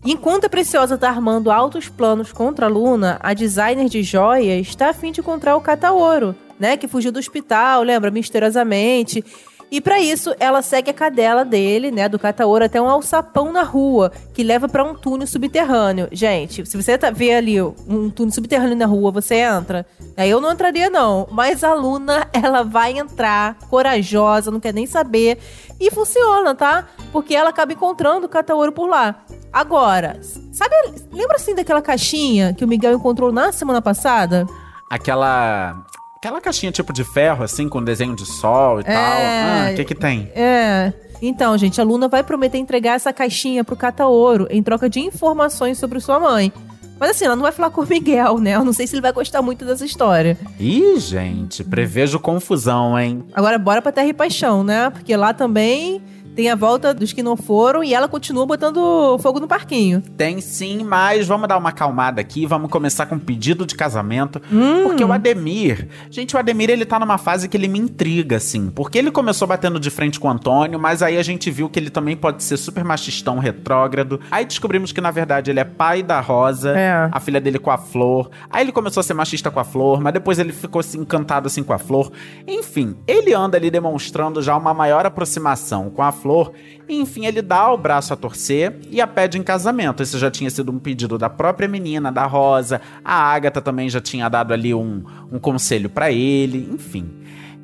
Enquanto 0.06 0.44
a 0.44 0.50
Preciosa 0.50 0.98
tá 0.98 1.08
armando 1.08 1.50
altos 1.50 1.88
planos 1.88 2.30
contra 2.30 2.66
a 2.66 2.68
Luna, 2.68 3.18
a 3.22 3.32
designer 3.32 3.88
de 3.88 4.02
joias 4.02 4.68
está 4.68 4.90
a 4.90 4.92
fim 4.92 5.10
de 5.10 5.20
encontrar 5.20 5.56
o 5.56 5.62
Cataoro, 5.62 6.36
né? 6.60 6.76
Que 6.76 6.86
fugiu 6.86 7.10
do 7.10 7.18
hospital, 7.18 7.82
lembra? 7.82 8.10
Misteriosamente. 8.10 9.24
E 9.74 9.80
pra 9.80 9.98
isso, 9.98 10.32
ela 10.38 10.62
segue 10.62 10.92
a 10.92 10.94
cadela 10.94 11.44
dele, 11.44 11.90
né, 11.90 12.08
do 12.08 12.16
Cataoro, 12.16 12.64
até 12.64 12.80
um 12.80 12.88
alçapão 12.88 13.50
na 13.50 13.64
rua, 13.64 14.12
que 14.32 14.44
leva 14.44 14.68
pra 14.68 14.84
um 14.84 14.94
túnel 14.94 15.26
subterrâneo. 15.26 16.06
Gente, 16.12 16.64
se 16.64 16.80
você 16.80 16.96
tá, 16.96 17.10
vê 17.10 17.34
ali 17.34 17.60
um 17.60 18.08
túnel 18.08 18.32
subterrâneo 18.32 18.76
na 18.76 18.86
rua, 18.86 19.10
você 19.10 19.34
entra. 19.34 19.84
Aí 20.16 20.30
eu 20.30 20.40
não 20.40 20.52
entraria, 20.52 20.88
não. 20.88 21.26
Mas 21.28 21.64
a 21.64 21.74
Luna, 21.74 22.24
ela 22.32 22.62
vai 22.62 22.96
entrar, 22.96 23.58
corajosa, 23.68 24.48
não 24.48 24.60
quer 24.60 24.72
nem 24.72 24.86
saber. 24.86 25.38
E 25.80 25.90
funciona, 25.90 26.54
tá? 26.54 26.86
Porque 27.10 27.34
ela 27.34 27.50
acaba 27.50 27.72
encontrando 27.72 28.26
o 28.26 28.28
Cataoro 28.28 28.70
por 28.70 28.86
lá. 28.88 29.24
Agora, 29.52 30.20
sabe, 30.52 30.72
lembra 31.10 31.34
assim 31.34 31.52
daquela 31.52 31.82
caixinha 31.82 32.54
que 32.54 32.64
o 32.64 32.68
Miguel 32.68 32.94
encontrou 32.94 33.32
na 33.32 33.50
semana 33.50 33.82
passada? 33.82 34.46
Aquela. 34.88 35.84
Aquela 36.24 36.40
caixinha 36.40 36.72
tipo 36.72 36.90
de 36.90 37.04
ferro, 37.04 37.44
assim, 37.44 37.68
com 37.68 37.84
desenho 37.84 38.16
de 38.16 38.24
sol 38.24 38.78
e 38.78 38.80
É. 38.80 38.84
tal. 38.84 38.94
Ah, 38.96 39.68
o 39.70 39.76
que 39.76 39.84
que 39.84 39.94
tem? 39.94 40.30
É. 40.34 40.90
Então, 41.20 41.56
gente, 41.58 41.78
a 41.78 41.84
Luna 41.84 42.08
vai 42.08 42.22
prometer 42.22 42.56
entregar 42.56 42.94
essa 42.94 43.12
caixinha 43.12 43.62
pro 43.62 43.76
Cataoro 43.76 44.46
em 44.48 44.62
troca 44.62 44.88
de 44.88 45.00
informações 45.00 45.76
sobre 45.76 46.00
sua 46.00 46.18
mãe. 46.18 46.50
Mas 46.98 47.10
assim, 47.10 47.26
ela 47.26 47.36
não 47.36 47.42
vai 47.42 47.52
falar 47.52 47.68
com 47.68 47.82
o 47.82 47.86
Miguel, 47.86 48.38
né? 48.38 48.54
Eu 48.54 48.64
não 48.64 48.72
sei 48.72 48.86
se 48.86 48.94
ele 48.94 49.02
vai 49.02 49.12
gostar 49.12 49.42
muito 49.42 49.66
dessa 49.66 49.84
história. 49.84 50.38
Ih, 50.58 50.98
gente, 50.98 51.62
prevejo 51.62 52.18
confusão, 52.18 52.98
hein? 52.98 53.22
Agora, 53.34 53.58
bora 53.58 53.82
pra 53.82 53.92
Terra 53.92 54.08
e 54.08 54.14
Paixão, 54.14 54.64
né? 54.64 54.88
Porque 54.88 55.14
lá 55.14 55.34
também 55.34 56.00
tem 56.34 56.50
a 56.50 56.54
volta 56.54 56.92
dos 56.92 57.12
que 57.12 57.22
não 57.22 57.36
foram 57.36 57.82
e 57.84 57.94
ela 57.94 58.08
continua 58.08 58.44
botando 58.46 59.18
fogo 59.18 59.40
no 59.40 59.46
parquinho. 59.46 60.00
Tem 60.16 60.40
sim, 60.40 60.82
mas 60.84 61.26
vamos 61.26 61.48
dar 61.48 61.56
uma 61.58 61.68
acalmada 61.70 62.20
aqui. 62.20 62.46
Vamos 62.46 62.70
começar 62.70 63.06
com 63.06 63.14
um 63.14 63.18
pedido 63.18 63.64
de 63.66 63.74
casamento. 63.74 64.40
Hum. 64.52 64.82
Porque 64.84 65.04
o 65.04 65.12
Ademir. 65.12 65.88
Gente, 66.10 66.34
o 66.34 66.38
Ademir 66.38 66.70
ele 66.70 66.84
tá 66.84 66.98
numa 66.98 67.18
fase 67.18 67.48
que 67.48 67.56
ele 67.56 67.68
me 67.68 67.78
intriga, 67.78 68.36
assim. 68.36 68.70
Porque 68.70 68.98
ele 68.98 69.10
começou 69.10 69.46
batendo 69.46 69.78
de 69.80 69.90
frente 69.90 70.18
com 70.20 70.28
o 70.28 70.30
Antônio, 70.30 70.78
mas 70.78 71.02
aí 71.02 71.16
a 71.18 71.22
gente 71.22 71.50
viu 71.50 71.68
que 71.68 71.78
ele 71.78 71.90
também 71.90 72.16
pode 72.16 72.42
ser 72.42 72.56
super 72.56 72.84
machistão, 72.84 73.38
retrógrado. 73.38 74.20
Aí 74.30 74.44
descobrimos 74.44 74.92
que 74.92 75.00
na 75.00 75.10
verdade 75.10 75.50
ele 75.50 75.60
é 75.60 75.64
pai 75.64 76.02
da 76.02 76.20
Rosa, 76.20 76.70
É. 76.76 77.08
a 77.10 77.20
filha 77.20 77.40
dele 77.40 77.58
com 77.58 77.70
a 77.70 77.78
Flor. 77.78 78.30
Aí 78.50 78.64
ele 78.64 78.72
começou 78.72 79.00
a 79.00 79.04
ser 79.04 79.14
machista 79.14 79.50
com 79.50 79.60
a 79.60 79.64
Flor, 79.64 80.00
mas 80.00 80.12
depois 80.12 80.38
ele 80.38 80.52
ficou 80.52 80.80
assim, 80.80 80.98
encantado 81.00 81.46
assim 81.46 81.62
com 81.62 81.72
a 81.72 81.78
Flor. 81.78 82.10
Enfim, 82.46 82.96
ele 83.06 83.32
anda 83.34 83.56
ali 83.56 83.70
demonstrando 83.70 84.42
já 84.42 84.56
uma 84.56 84.74
maior 84.74 85.06
aproximação 85.06 85.90
com 85.90 86.02
a 86.02 86.12
Flor. 86.24 86.52
Enfim, 86.88 87.26
ele 87.26 87.42
dá 87.42 87.70
o 87.70 87.76
braço 87.76 88.14
a 88.14 88.16
torcer 88.16 88.78
e 88.90 88.98
a 88.98 89.06
pede 89.06 89.36
em 89.36 89.42
casamento. 89.42 90.02
Esse 90.02 90.18
já 90.18 90.30
tinha 90.30 90.48
sido 90.48 90.72
um 90.72 90.78
pedido 90.78 91.18
da 91.18 91.28
própria 91.28 91.68
menina, 91.68 92.10
da 92.10 92.24
Rosa. 92.24 92.80
A 93.04 93.14
Agatha 93.14 93.60
também 93.60 93.90
já 93.90 94.00
tinha 94.00 94.26
dado 94.30 94.54
ali 94.54 94.72
um, 94.72 95.04
um 95.30 95.38
conselho 95.38 95.90
pra 95.90 96.10
ele. 96.10 96.66
Enfim. 96.72 97.10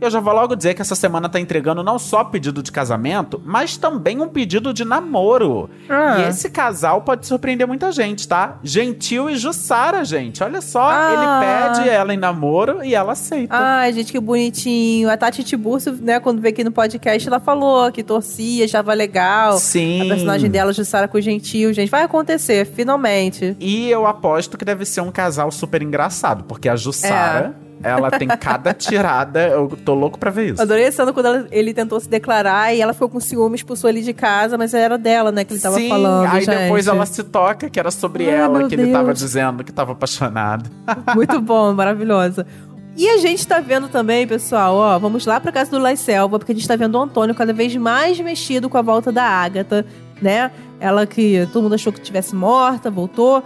Eu 0.00 0.10
já 0.10 0.18
vou 0.18 0.32
logo 0.32 0.56
dizer 0.56 0.72
que 0.74 0.80
essa 0.80 0.94
semana 0.94 1.28
tá 1.28 1.38
entregando 1.38 1.82
não 1.82 1.98
só 1.98 2.24
pedido 2.24 2.62
de 2.62 2.72
casamento, 2.72 3.40
mas 3.44 3.76
também 3.76 4.20
um 4.20 4.28
pedido 4.28 4.72
de 4.72 4.84
namoro. 4.84 5.68
Ah. 5.88 6.20
E 6.20 6.28
esse 6.30 6.48
casal 6.48 7.02
pode 7.02 7.26
surpreender 7.26 7.66
muita 7.66 7.92
gente, 7.92 8.26
tá? 8.26 8.58
Gentil 8.62 9.28
e 9.28 9.36
Jussara, 9.36 10.02
gente. 10.04 10.42
Olha 10.42 10.60
só, 10.62 10.88
Ah. 10.90 11.12
ele 11.12 11.74
pede 11.76 11.88
ela 11.88 12.14
em 12.14 12.16
namoro 12.16 12.82
e 12.82 12.94
ela 12.94 13.12
aceita. 13.12 13.54
Ai, 13.54 13.92
gente, 13.92 14.10
que 14.10 14.18
bonitinho. 14.18 15.10
A 15.10 15.16
Tati 15.16 15.44
Tiburcio, 15.44 15.92
né, 16.00 16.18
quando 16.18 16.40
veio 16.40 16.52
aqui 16.54 16.64
no 16.64 16.72
podcast, 16.72 17.28
ela 17.28 17.38
falou 17.40 17.92
que 17.92 18.02
torcia, 18.02 18.64
achava 18.64 18.94
legal. 18.94 19.58
Sim. 19.58 20.00
A 20.02 20.14
personagem 20.14 20.50
dela, 20.50 20.72
Jussara 20.72 21.08
com 21.08 21.20
Gentil, 21.20 21.72
gente, 21.74 21.90
vai 21.90 22.02
acontecer, 22.04 22.64
finalmente. 22.64 23.54
E 23.60 23.90
eu 23.90 24.06
aposto 24.06 24.56
que 24.56 24.64
deve 24.64 24.84
ser 24.86 25.02
um 25.02 25.10
casal 25.12 25.50
super 25.50 25.82
engraçado, 25.82 26.44
porque 26.44 26.68
a 26.68 26.76
Jussara, 26.76 27.54
ela 27.82 28.10
tem 28.10 28.28
cada 28.28 28.72
tirada. 28.74 29.48
Eu 29.48 29.68
tô 29.84 29.94
louco 29.94 30.18
pra 30.18 30.30
ver 30.30 30.52
isso. 30.52 30.62
Adorei 30.62 30.86
a 30.86 30.92
cena 30.92 31.12
quando 31.12 31.26
ela- 31.26 31.46
ele 31.50 31.72
tentou 31.74 31.98
se 32.00 32.08
declarar 32.08 32.74
e 32.74 32.80
ela 32.80 32.92
ficou 32.92 33.08
com 33.08 33.20
ciúme, 33.20 33.56
expulsou 33.56 33.88
ele 33.90 34.02
de 34.02 34.12
casa, 34.12 34.56
mas 34.58 34.74
era 34.74 34.96
dela, 34.98 35.32
né, 35.32 35.44
que 35.44 35.52
ele 35.54 35.60
tava 35.60 35.76
Sim, 35.76 35.88
falando, 35.88 36.26
aí 36.28 36.42
gente. 36.42 36.56
depois 36.56 36.86
ela 36.86 37.06
se 37.06 37.22
toca 37.24 37.68
que 37.70 37.78
era 37.80 37.90
sobre 37.90 38.28
Ai, 38.28 38.34
ela 38.36 38.68
que 38.68 38.74
ele 38.74 38.92
tava 38.92 39.06
Deus. 39.06 39.18
dizendo 39.18 39.64
que 39.64 39.72
tava 39.72 39.92
apaixonado. 39.92 40.70
Muito 41.14 41.40
bom, 41.40 41.72
maravilhosa. 41.72 42.46
E 42.96 43.08
a 43.08 43.18
gente 43.18 43.46
tá 43.46 43.60
vendo 43.60 43.88
também, 43.88 44.26
pessoal, 44.26 44.74
ó, 44.74 44.98
vamos 44.98 45.24
lá 45.24 45.40
pra 45.40 45.52
casa 45.52 45.70
do 45.70 45.78
Lai 45.78 45.96
Selva, 45.96 46.38
porque 46.38 46.52
a 46.52 46.54
gente 46.54 46.66
tá 46.68 46.76
vendo 46.76 46.96
o 46.98 47.02
Antônio 47.02 47.34
cada 47.34 47.52
vez 47.52 47.74
mais 47.76 48.18
mexido 48.20 48.68
com 48.68 48.76
a 48.76 48.82
volta 48.82 49.10
da 49.12 49.22
Ágata, 49.24 49.86
né? 50.20 50.50
Ela 50.78 51.06
que 51.06 51.48
todo 51.52 51.62
mundo 51.62 51.76
achou 51.76 51.92
que 51.92 52.00
tivesse 52.00 52.34
morta, 52.34 52.90
voltou. 52.90 53.42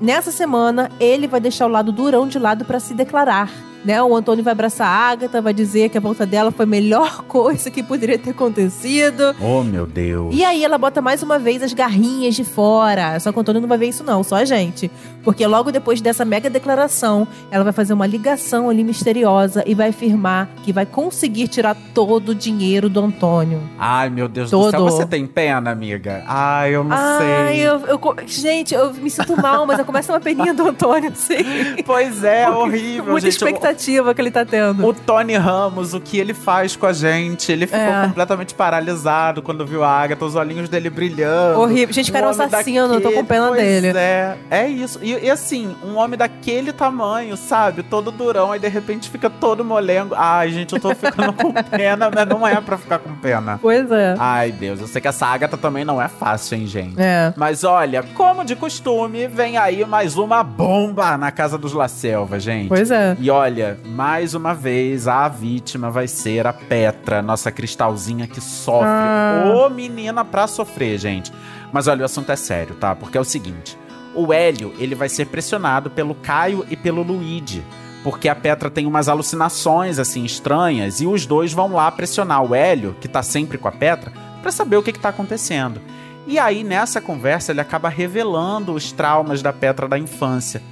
Nessa 0.00 0.30
semana, 0.32 0.90
ele 0.98 1.26
vai 1.28 1.40
deixar 1.40 1.66
o 1.66 1.70
lado 1.70 1.92
durão 1.92 2.26
de 2.26 2.38
lado 2.38 2.64
pra 2.64 2.80
se 2.80 2.94
declarar. 2.94 3.50
Né? 3.86 4.02
O 4.02 4.16
Antônio 4.16 4.42
vai 4.42 4.50
abraçar 4.50 4.88
a 4.88 5.10
Agatha, 5.12 5.40
vai 5.40 5.54
dizer 5.54 5.88
que 5.90 5.96
a 5.96 6.00
volta 6.00 6.26
dela 6.26 6.50
foi 6.50 6.64
a 6.64 6.66
melhor 6.66 7.22
coisa 7.28 7.70
que 7.70 7.82
poderia 7.84 8.18
ter 8.18 8.30
acontecido. 8.30 9.34
Oh, 9.40 9.62
meu 9.62 9.86
Deus. 9.86 10.34
E 10.34 10.44
aí 10.44 10.64
ela 10.64 10.76
bota 10.76 11.00
mais 11.00 11.22
uma 11.22 11.38
vez 11.38 11.62
as 11.62 11.72
garrinhas 11.72 12.34
de 12.34 12.42
fora. 12.42 13.18
Só 13.20 13.30
que 13.30 13.38
o 13.38 13.40
Antônio 13.40 13.60
não 13.60 13.68
vai 13.68 13.78
ver 13.78 13.86
isso 13.86 14.02
não, 14.02 14.24
só 14.24 14.36
a 14.36 14.44
gente. 14.44 14.90
Porque 15.22 15.46
logo 15.46 15.70
depois 15.70 16.00
dessa 16.00 16.24
mega 16.24 16.50
declaração, 16.50 17.28
ela 17.50 17.62
vai 17.62 17.72
fazer 17.72 17.92
uma 17.92 18.06
ligação 18.06 18.68
ali 18.68 18.82
misteriosa 18.82 19.62
e 19.66 19.72
vai 19.74 19.90
afirmar 19.90 20.48
que 20.64 20.72
vai 20.72 20.84
conseguir 20.84 21.46
tirar 21.46 21.76
todo 21.94 22.30
o 22.30 22.34
dinheiro 22.34 22.88
do 22.88 23.00
Antônio. 23.00 23.60
Ai, 23.78 24.10
meu 24.10 24.26
Deus 24.26 24.50
do 24.50 24.58
Todo. 24.58 24.70
céu. 24.72 24.84
Você 24.84 25.06
tem 25.06 25.26
pena, 25.26 25.70
amiga? 25.70 26.24
Ai, 26.26 26.74
eu 26.74 26.82
não 26.82 26.96
Ai, 26.96 27.54
sei. 27.54 27.60
eu, 27.68 27.78
eu 27.86 27.98
co- 28.00 28.16
gente, 28.26 28.74
eu 28.74 28.92
me 28.94 29.10
sinto 29.10 29.40
mal, 29.40 29.64
mas 29.64 29.78
eu 29.78 29.84
começo 29.84 30.10
uma 30.12 30.20
peninha 30.20 30.52
do 30.52 30.66
Antônio, 30.66 31.10
assim. 31.12 31.36
Pois 31.84 32.24
é, 32.24 32.48
horrível, 32.50 33.12
Muita 33.12 33.30
gente. 33.30 33.40
Eu- 33.42 33.46
expectativa. 33.48 33.75
Expectativa 33.76 34.14
que 34.14 34.20
ele 34.20 34.30
tá 34.30 34.44
tendo. 34.44 34.86
O 34.86 34.92
Tony 34.94 35.34
Ramos, 35.36 35.94
o 35.94 36.00
que 36.00 36.18
ele 36.18 36.32
faz 36.34 36.74
com 36.74 36.86
a 36.86 36.92
gente? 36.92 37.52
Ele 37.52 37.66
ficou 37.66 37.80
É. 37.80 38.06
completamente 38.08 38.54
paralisado 38.54 39.42
quando 39.42 39.64
viu 39.66 39.84
a 39.84 39.88
Agatha, 39.90 40.24
os 40.24 40.34
olhinhos 40.34 40.68
dele 40.68 40.88
brilhando. 40.90 41.60
Horrível. 41.60 41.92
Gente, 41.94 42.10
cara, 42.10 42.24
é 42.24 42.28
um 42.28 42.30
assassino, 42.30 42.94
eu 42.94 43.00
tô 43.00 43.08
com 43.10 43.22
daquele- 43.22 43.22
pena 43.28 43.48
pois 43.48 43.60
dele. 43.60 43.98
É, 43.98 44.36
é 44.50 44.68
isso. 44.68 44.98
E, 45.02 45.12
e 45.24 45.30
assim, 45.30 45.76
um 45.84 45.96
homem 45.96 46.18
daquele 46.18 46.72
tamanho, 46.72 47.36
sabe? 47.36 47.82
Todo 47.82 48.10
durão, 48.10 48.52
aí 48.52 48.58
de 48.60 48.68
repente 48.68 49.10
fica 49.10 49.28
todo 49.28 49.64
molengo. 49.64 50.14
Ai, 50.16 50.50
gente, 50.50 50.72
eu 50.74 50.80
tô 50.80 50.94
ficando 50.94 51.32
com 51.32 51.52
pena, 51.70 52.10
mas 52.12 52.26
não 52.28 52.46
é 52.46 52.60
pra 52.60 52.76
ficar 52.78 52.98
com 52.98 53.14
pena. 53.16 53.58
Pois 53.60 53.90
é. 53.90 54.14
Ai, 54.18 54.52
Deus, 54.52 54.80
eu 54.80 54.86
sei 54.86 55.00
que 55.00 55.08
essa 55.08 55.26
Agatha 55.26 55.56
também 55.56 55.84
não 55.84 56.00
é 56.00 56.08
fácil, 56.08 56.56
hein, 56.58 56.66
gente? 56.66 56.94
É. 56.98 57.32
Mas 57.36 57.64
olha, 57.64 58.02
como 58.14 58.44
de 58.44 58.56
costume, 58.56 59.26
vem 59.26 59.56
aí 59.58 59.84
mais 59.84 60.16
uma 60.16 60.42
bomba 60.42 61.16
na 61.16 61.30
casa 61.30 61.58
dos 61.58 61.72
La 61.72 61.88
Selva, 61.88 62.38
gente. 62.38 62.68
Pois 62.68 62.90
é. 62.90 63.16
E 63.18 63.30
olha, 63.30 63.65
mais 63.84 64.34
uma 64.34 64.54
vez, 64.54 65.08
a 65.08 65.28
vítima 65.28 65.90
vai 65.90 66.06
ser 66.06 66.46
a 66.46 66.52
Petra, 66.52 67.22
nossa 67.22 67.50
cristalzinha 67.50 68.26
que 68.26 68.40
sofre. 68.40 68.88
Ah. 68.88 69.52
Ô 69.54 69.70
menina 69.70 70.24
pra 70.24 70.46
sofrer, 70.46 70.98
gente. 70.98 71.32
Mas 71.72 71.88
olha, 71.88 72.02
o 72.02 72.04
assunto 72.04 72.30
é 72.30 72.36
sério, 72.36 72.74
tá? 72.76 72.94
Porque 72.94 73.18
é 73.18 73.20
o 73.20 73.24
seguinte: 73.24 73.78
o 74.14 74.32
Hélio, 74.32 74.74
ele 74.78 74.94
vai 74.94 75.08
ser 75.08 75.26
pressionado 75.26 75.90
pelo 75.90 76.14
Caio 76.14 76.64
e 76.70 76.76
pelo 76.76 77.02
Luigi. 77.02 77.62
Porque 78.02 78.28
a 78.28 78.34
Petra 78.34 78.70
tem 78.70 78.86
umas 78.86 79.08
alucinações, 79.08 79.98
assim, 79.98 80.24
estranhas, 80.24 81.00
e 81.00 81.06
os 81.06 81.26
dois 81.26 81.52
vão 81.52 81.72
lá 81.72 81.90
pressionar 81.90 82.42
o 82.42 82.54
Hélio, 82.54 82.96
que 83.00 83.08
tá 83.08 83.22
sempre 83.22 83.58
com 83.58 83.66
a 83.66 83.72
Petra, 83.72 84.12
pra 84.40 84.52
saber 84.52 84.76
o 84.76 84.82
que, 84.82 84.92
que 84.92 85.00
tá 85.00 85.08
acontecendo. 85.08 85.80
E 86.26 86.38
aí, 86.38 86.64
nessa 86.64 87.00
conversa, 87.00 87.52
ele 87.52 87.60
acaba 87.60 87.88
revelando 87.88 88.72
os 88.72 88.90
traumas 88.92 89.42
da 89.42 89.52
Petra 89.52 89.88
da 89.88 89.98
infância. 89.98 90.62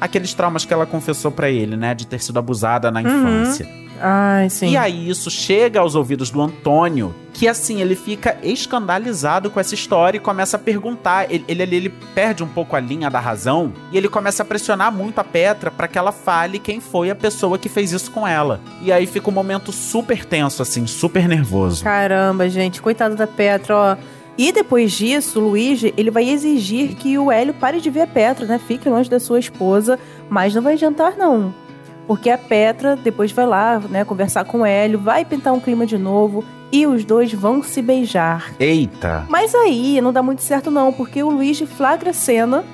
Aqueles 0.00 0.34
traumas 0.34 0.64
que 0.64 0.72
ela 0.72 0.86
confessou 0.86 1.30
pra 1.30 1.50
ele, 1.50 1.76
né? 1.76 1.94
De 1.94 2.06
ter 2.06 2.20
sido 2.20 2.38
abusada 2.38 2.90
na 2.90 3.02
infância. 3.02 3.68
Ai, 4.00 4.48
sim. 4.48 4.70
E 4.70 4.76
aí 4.76 5.10
isso 5.10 5.30
chega 5.30 5.80
aos 5.80 5.94
ouvidos 5.94 6.30
do 6.30 6.40
Antônio, 6.40 7.14
que 7.34 7.46
assim, 7.46 7.82
ele 7.82 7.94
fica 7.94 8.36
escandalizado 8.42 9.50
com 9.50 9.60
essa 9.60 9.74
história 9.74 10.16
e 10.16 10.20
começa 10.20 10.56
a 10.56 10.60
perguntar. 10.60 11.30
Ele, 11.30 11.44
ele, 11.46 11.76
ele 11.76 11.94
perde 12.14 12.42
um 12.42 12.48
pouco 12.48 12.74
a 12.74 12.80
linha 12.80 13.10
da 13.10 13.20
razão 13.20 13.72
e 13.92 13.98
ele 13.98 14.08
começa 14.08 14.42
a 14.42 14.46
pressionar 14.46 14.90
muito 14.90 15.18
a 15.18 15.24
Petra 15.24 15.70
pra 15.70 15.86
que 15.86 15.98
ela 15.98 16.12
fale 16.12 16.58
quem 16.58 16.80
foi 16.80 17.10
a 17.10 17.14
pessoa 17.14 17.58
que 17.58 17.68
fez 17.68 17.92
isso 17.92 18.10
com 18.10 18.26
ela. 18.26 18.60
E 18.80 18.90
aí 18.90 19.06
fica 19.06 19.28
um 19.28 19.34
momento 19.34 19.70
super 19.70 20.24
tenso, 20.24 20.62
assim, 20.62 20.86
super 20.86 21.28
nervoso. 21.28 21.84
Caramba, 21.84 22.48
gente, 22.48 22.80
coitado 22.80 23.14
da 23.16 23.26
Petra, 23.26 23.76
ó. 23.76 24.19
E 24.40 24.52
depois 24.52 24.92
disso, 24.92 25.38
o 25.38 25.50
Luigi, 25.50 25.92
ele 25.98 26.10
vai 26.10 26.26
exigir 26.26 26.94
que 26.94 27.18
o 27.18 27.30
Hélio 27.30 27.52
pare 27.52 27.78
de 27.78 27.90
ver 27.90 28.00
a 28.00 28.06
Petra, 28.06 28.46
né? 28.46 28.58
Fique 28.58 28.88
longe 28.88 29.10
da 29.10 29.20
sua 29.20 29.38
esposa, 29.38 29.98
mas 30.30 30.54
não 30.54 30.62
vai 30.62 30.72
adiantar, 30.72 31.14
não. 31.14 31.52
Porque 32.06 32.30
a 32.30 32.38
Petra 32.38 32.96
depois 32.96 33.30
vai 33.32 33.44
lá, 33.44 33.78
né, 33.78 34.02
conversar 34.02 34.46
com 34.46 34.60
o 34.60 34.64
Hélio, 34.64 34.98
vai 34.98 35.26
pintar 35.26 35.52
um 35.52 35.60
clima 35.60 35.84
de 35.84 35.98
novo 35.98 36.42
e 36.72 36.86
os 36.86 37.04
dois 37.04 37.30
vão 37.34 37.62
se 37.62 37.82
beijar. 37.82 38.54
Eita! 38.58 39.26
Mas 39.28 39.54
aí 39.54 40.00
não 40.00 40.10
dá 40.10 40.22
muito 40.22 40.40
certo, 40.40 40.70
não, 40.70 40.90
porque 40.90 41.22
o 41.22 41.28
Luigi 41.28 41.66
flagra 41.66 42.08
a 42.08 42.14
cena 42.14 42.64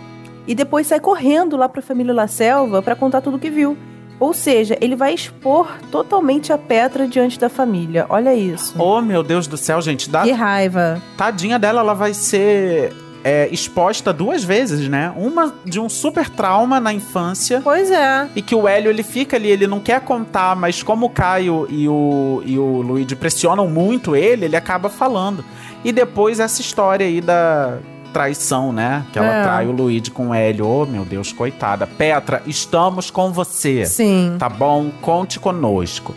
e 0.46 0.54
depois 0.54 0.86
sai 0.86 1.00
correndo 1.00 1.56
lá 1.56 1.68
pra 1.68 1.82
família 1.82 2.14
La 2.14 2.28
Selva 2.28 2.80
pra 2.80 2.94
contar 2.94 3.20
tudo 3.20 3.38
o 3.38 3.40
que 3.40 3.50
viu. 3.50 3.76
Ou 4.18 4.32
seja, 4.32 4.76
ele 4.80 4.96
vai 4.96 5.12
expor 5.12 5.68
totalmente 5.90 6.52
a 6.52 6.58
Petra 6.58 7.06
diante 7.06 7.38
da 7.38 7.48
família. 7.48 8.06
Olha 8.08 8.34
isso. 8.34 8.74
Oh, 8.78 9.00
meu 9.00 9.22
Deus 9.22 9.46
do 9.46 9.56
céu, 9.56 9.80
gente. 9.80 10.08
Dá 10.08 10.22
Que 10.22 10.32
raiva. 10.32 11.00
tadinha 11.16 11.58
dela, 11.58 11.80
ela 11.80 11.94
vai 11.94 12.14
ser 12.14 12.92
é, 13.22 13.48
exposta 13.50 14.12
duas 14.12 14.42
vezes, 14.44 14.88
né? 14.88 15.12
Uma 15.16 15.52
de 15.64 15.78
um 15.80 15.88
super 15.88 16.30
trauma 16.30 16.78
na 16.80 16.92
infância. 16.92 17.60
Pois 17.62 17.90
é. 17.90 18.28
E 18.34 18.40
que 18.40 18.54
o 18.54 18.66
Hélio, 18.66 18.88
ele 18.90 19.02
fica 19.02 19.36
ali, 19.36 19.50
ele 19.50 19.66
não 19.66 19.80
quer 19.80 20.00
contar, 20.00 20.54
mas 20.56 20.82
como 20.82 21.06
o 21.06 21.10
Caio 21.10 21.66
e 21.68 21.88
o, 21.88 22.42
e 22.46 22.58
o 22.58 22.80
Luigi 22.82 23.14
pressionam 23.16 23.68
muito 23.68 24.14
ele, 24.16 24.44
ele 24.46 24.56
acaba 24.56 24.88
falando. 24.88 25.44
E 25.84 25.92
depois 25.92 26.40
essa 26.40 26.60
história 26.60 27.04
aí 27.04 27.20
da 27.20 27.78
traição, 28.16 28.72
né? 28.72 29.04
Que 29.12 29.18
ela 29.18 29.28
É. 29.30 29.42
trai 29.42 29.66
o 29.66 29.72
Luigi 29.72 30.10
com 30.10 30.28
o 30.28 30.34
Hélio. 30.34 30.66
Oh, 30.66 30.86
meu 30.86 31.04
Deus, 31.04 31.32
coitada. 31.34 31.86
Petra, 31.86 32.42
estamos 32.46 33.10
com 33.10 33.30
você. 33.30 33.84
Sim. 33.84 34.36
Tá 34.38 34.48
bom? 34.48 34.90
Conte 35.02 35.38
conosco. 35.38 36.14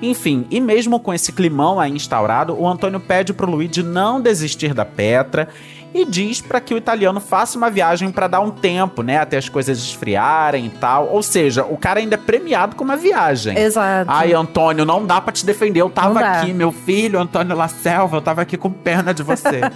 Enfim, 0.00 0.46
e 0.50 0.60
mesmo 0.62 0.98
com 0.98 1.12
esse 1.12 1.30
climão 1.30 1.78
aí 1.78 1.92
instaurado, 1.92 2.58
o 2.58 2.66
Antônio 2.66 2.98
pede 2.98 3.34
pro 3.34 3.48
Luigi 3.50 3.82
não 3.82 4.18
desistir 4.18 4.72
da 4.72 4.84
Petra 4.86 5.46
e 5.94 6.06
diz 6.06 6.40
pra 6.40 6.58
que 6.58 6.72
o 6.72 6.78
italiano 6.78 7.20
faça 7.20 7.58
uma 7.58 7.68
viagem 7.70 8.10
pra 8.10 8.26
dar 8.26 8.40
um 8.40 8.50
tempo, 8.50 9.02
né, 9.02 9.18
até 9.18 9.36
as 9.36 9.48
coisas 9.50 9.78
esfriarem 9.78 10.64
e 10.66 10.70
tal. 10.70 11.06
Ou 11.08 11.22
seja, 11.22 11.64
o 11.64 11.76
cara 11.76 12.00
ainda 12.00 12.14
é 12.14 12.18
premiado 12.18 12.74
com 12.76 12.82
uma 12.82 12.96
viagem. 12.96 13.56
Exato. 13.58 14.10
Ai, 14.10 14.32
Antônio, 14.32 14.86
não 14.86 15.04
dá 15.04 15.20
pra 15.20 15.32
te 15.32 15.44
defender. 15.44 15.82
Eu 15.82 15.90
tava 15.90 16.18
aqui, 16.18 16.52
meu 16.54 16.72
filho, 16.72 17.20
Antônio 17.20 17.54
La 17.54 17.68
Selva, 17.68 18.16
eu 18.16 18.22
tava 18.22 18.40
aqui 18.40 18.56
com 18.56 18.70
pena 18.70 19.12
de 19.12 19.22
você. 19.22 19.60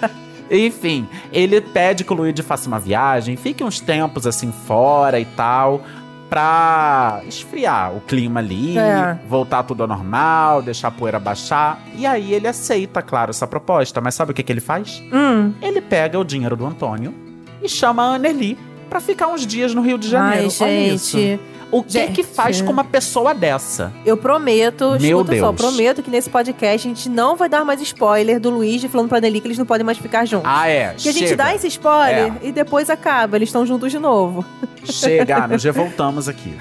Enfim, 0.50 1.08
ele 1.32 1.60
pede 1.60 2.04
que 2.04 2.12
o 2.12 2.16
Luigi 2.16 2.42
faça 2.42 2.68
uma 2.68 2.78
viagem, 2.78 3.36
fique 3.36 3.62
uns 3.64 3.80
tempos 3.80 4.26
assim 4.26 4.52
fora 4.52 5.18
e 5.18 5.24
tal, 5.24 5.82
pra 6.28 7.22
esfriar 7.26 7.94
o 7.94 8.00
clima 8.00 8.40
ali, 8.40 8.76
É. 8.78 9.18
voltar 9.28 9.62
tudo 9.62 9.82
ao 9.82 9.88
normal, 9.88 10.62
deixar 10.62 10.88
a 10.88 10.90
poeira 10.90 11.18
baixar. 11.18 11.80
E 11.96 12.04
aí 12.06 12.32
ele 12.34 12.46
aceita, 12.48 13.00
claro, 13.02 13.30
essa 13.30 13.46
proposta. 13.46 14.00
Mas 14.00 14.14
sabe 14.14 14.32
o 14.32 14.34
que, 14.34 14.42
que 14.42 14.52
ele 14.52 14.60
faz? 14.60 15.02
Hum. 15.12 15.52
Ele 15.62 15.80
pega 15.80 16.18
o 16.18 16.24
dinheiro 16.24 16.56
do 16.56 16.66
Antônio 16.66 17.14
e 17.62 17.68
chama 17.68 18.02
a 18.02 18.14
Anneli 18.16 18.58
pra 18.88 19.00
ficar 19.00 19.28
uns 19.28 19.46
dias 19.46 19.74
no 19.74 19.82
Rio 19.82 19.98
de 19.98 20.08
Janeiro. 20.08 20.48
Ai, 20.60 20.66
Olha 20.68 20.94
isso. 20.94 21.18
gente. 21.18 21.40
O 21.72 21.82
que 21.82 21.94
Gente. 21.94 22.12
que 22.12 22.22
faz 22.22 22.62
com 22.62 22.70
uma 22.70 22.84
pessoa 22.84 23.34
dessa? 23.34 23.92
Eu 24.04 24.16
prometo, 24.16 24.90
Meu 25.00 25.18
escuta 25.20 25.36
só, 25.36 25.50
Deus. 25.52 25.56
prometo 25.56 26.00
que 26.00 26.08
nesse 26.08 26.30
podcast 26.30 26.86
a 26.86 26.90
gente 26.94 27.08
não 27.08 27.34
vai 27.34 27.48
dar 27.48 27.64
mais 27.64 27.80
spoiler 27.80 28.38
do 28.38 28.50
Luigi 28.50 28.86
falando 28.86 29.08
pra 29.08 29.20
Nelly 29.20 29.40
que 29.40 29.48
eles 29.48 29.58
não 29.58 29.66
podem 29.66 29.84
mais 29.84 29.98
ficar 29.98 30.24
juntos. 30.26 30.48
Ah, 30.48 30.68
é. 30.68 30.94
que 30.96 31.08
a 31.08 31.12
gente 31.12 31.34
dá 31.34 31.52
esse 31.56 31.66
spoiler 31.66 32.32
É. 32.40 32.46
e 32.46 32.52
depois 32.52 32.88
acaba, 32.88 33.36
eles 33.36 33.48
estão 33.48 33.66
juntos 33.66 33.90
de 33.90 33.98
novo. 33.98 34.44
Chega, 34.84 35.44
nós 35.48 35.60
já 35.60 35.72
voltamos 35.72 36.28
aqui. 36.28 36.56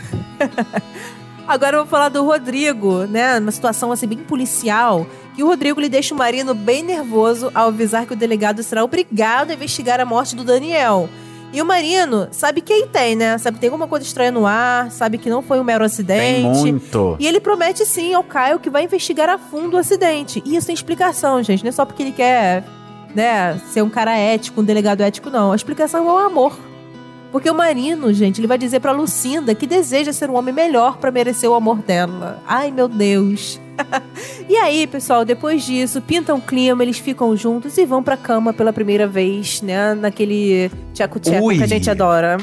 Agora 1.48 1.76
eu 1.78 1.82
vou 1.82 1.88
falar 1.90 2.10
do 2.10 2.24
Rodrigo, 2.26 3.06
né? 3.06 3.38
Uma 3.38 3.52
situação 3.52 3.92
assim 3.92 4.08
bem 4.08 4.18
policial. 4.18 5.06
E 5.38 5.44
o 5.44 5.48
Rodrigo 5.48 5.80
ele 5.80 5.90
deixa 5.90 6.16
o 6.16 6.18
Marino 6.18 6.56
bem 6.56 6.82
nervoso 6.82 7.52
ao 7.54 7.68
avisar 7.68 8.08
que 8.08 8.14
o 8.14 8.16
delegado 8.16 8.64
será 8.64 8.84
obrigado 8.84 9.52
a 9.52 9.54
investigar 9.54 10.00
a 10.00 10.06
morte 10.06 10.36
do 10.36 10.44
Daniel. 10.44 11.08
E 11.56 11.62
o 11.62 11.66
Marino 11.66 12.28
sabe 12.32 12.60
que 12.60 12.74
aí 12.74 12.86
tem, 12.92 13.16
né? 13.16 13.38
Sabe 13.38 13.56
que 13.56 13.62
tem 13.62 13.70
alguma 13.70 13.88
coisa 13.88 14.06
estranha 14.06 14.30
no 14.30 14.46
ar, 14.46 14.92
sabe 14.92 15.18
que 15.18 15.30
não 15.30 15.42
foi 15.42 15.58
um 15.58 15.64
mero 15.64 15.80
Tem 15.80 15.86
acidente. 15.86 16.44
muito. 16.60 17.16
E 17.18 17.26
ele 17.26 17.40
promete 17.40 17.86
sim 17.86 18.14
ao 18.14 18.26
Caio 18.26 18.60
que 18.60 18.70
vai 18.70 18.84
investigar 18.84 19.30
a 19.30 19.38
fundo 19.38 19.76
o 19.76 19.80
acidente. 19.80 20.44
E 20.46 20.58
isso 20.58 20.68
tem 20.68 20.74
explicação, 20.74 21.42
gente. 21.42 21.64
Não 21.64 21.70
é 21.70 21.72
só 21.72 21.86
porque 21.86 22.04
ele 22.04 22.12
quer, 22.12 22.66
né, 23.16 23.58
ser 23.70 23.82
um 23.82 23.90
cara 23.90 24.18
ético, 24.18 24.60
um 24.60 24.66
delegado 24.66 25.00
ético, 25.00 25.30
não. 25.30 25.54
A 25.54 25.56
explicação 25.56 26.10
é 26.10 26.12
o 26.14 26.18
amor. 26.18 26.60
Porque 27.32 27.50
o 27.50 27.56
Marino, 27.56 28.14
gente, 28.14 28.42
ele 28.42 28.48
vai 28.48 28.58
dizer 28.58 28.82
pra 28.82 28.92
Lucinda 28.92 29.56
que 29.56 29.66
deseja 29.66 30.12
ser 30.12 30.30
um 30.30 30.36
homem 30.36 30.54
melhor 30.54 30.98
pra 30.98 31.10
merecer 31.10 31.50
o 31.50 31.54
amor 31.54 31.78
dela. 31.78 32.44
Ai, 32.46 32.70
meu 32.70 32.90
Deus. 32.90 33.62
e 34.48 34.56
aí, 34.58 34.88
pessoal, 34.88 35.26
depois 35.26 35.64
disso, 35.64 36.02
pintam 36.02 36.38
o 36.38 36.42
clima, 36.42 36.84
eles 36.84 36.98
ficam 36.98 37.36
juntos 37.36 37.78
e 37.78 37.86
vão 37.86 38.02
pra 38.02 38.18
cama 38.18 38.54
pela 38.54 38.72
primeira 38.72 39.08
vez, 39.08 39.62
né? 39.62 39.94
Naquele 39.94 40.72
tcheco-tcheco 40.94 41.46
Ui. 41.46 41.58
que 41.58 41.64
a 41.64 41.68
gente 41.68 41.90
adora. 41.90 42.38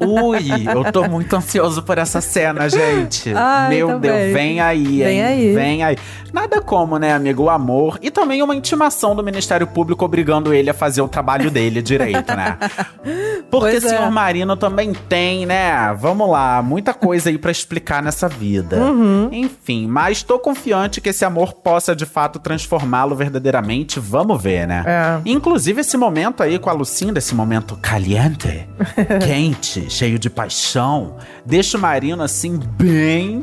Ui, 0.00 0.68
eu 0.72 0.92
tô 0.92 1.08
muito 1.08 1.34
ansioso 1.36 1.82
por 1.82 1.98
essa 1.98 2.20
cena, 2.20 2.68
gente. 2.68 3.32
Ai, 3.36 3.68
Meu 3.70 3.88
também. 3.88 4.10
Deus, 4.10 4.32
vem 4.32 4.60
aí, 4.60 4.98
Vem 4.98 5.18
hein? 5.18 5.22
aí. 5.22 5.54
Vem 5.54 5.84
aí. 5.84 5.96
Nada 6.32 6.60
como, 6.60 6.98
né, 6.98 7.12
amigo, 7.12 7.44
o 7.44 7.50
amor 7.50 7.98
e 8.00 8.10
também 8.10 8.42
uma 8.42 8.54
intimação 8.54 9.16
do 9.16 9.22
Ministério 9.22 9.66
Público 9.66 10.04
obrigando 10.04 10.54
ele 10.54 10.70
a 10.70 10.74
fazer 10.74 11.02
o 11.02 11.08
trabalho 11.08 11.50
dele 11.50 11.82
direito, 11.82 12.34
né? 12.34 12.56
Porque 13.50 13.74
o 13.74 13.78
é. 13.78 13.80
senhor 13.80 14.10
Marino 14.10 14.56
também 14.56 14.92
tem, 14.92 15.44
né? 15.44 15.92
Vamos 15.94 16.30
lá, 16.30 16.62
muita 16.62 16.94
coisa 16.94 17.30
aí 17.30 17.38
pra 17.38 17.50
explicar 17.50 18.02
nessa 18.02 18.28
vida. 18.28 18.76
Uhum. 18.76 19.28
Enfim, 19.32 19.88
mas 19.88 20.22
tô 20.22 20.38
confiante 20.38 21.00
que 21.00 21.08
esse 21.08 21.24
amor 21.24 21.54
possa 21.54 21.96
de 21.96 22.06
fato 22.06 22.38
transformá-lo 22.38 23.16
verdadeiramente. 23.16 23.98
Vamos 23.98 24.40
ver, 24.40 24.68
né? 24.68 24.84
É. 24.86 25.20
Inclusive, 25.24 25.80
esse 25.80 25.96
momento 25.96 26.42
aí 26.42 26.58
com 26.58 26.70
a 26.70 26.72
Lucinda, 26.72 27.18
esse 27.18 27.34
momento 27.34 27.76
caliente, 27.80 28.68
quente, 29.40 29.88
cheio 29.88 30.18
de 30.18 30.28
paixão, 30.28 31.16
deixa 31.46 31.78
o 31.78 31.80
Marino 31.80 32.22
assim, 32.22 32.60
bem 32.76 33.42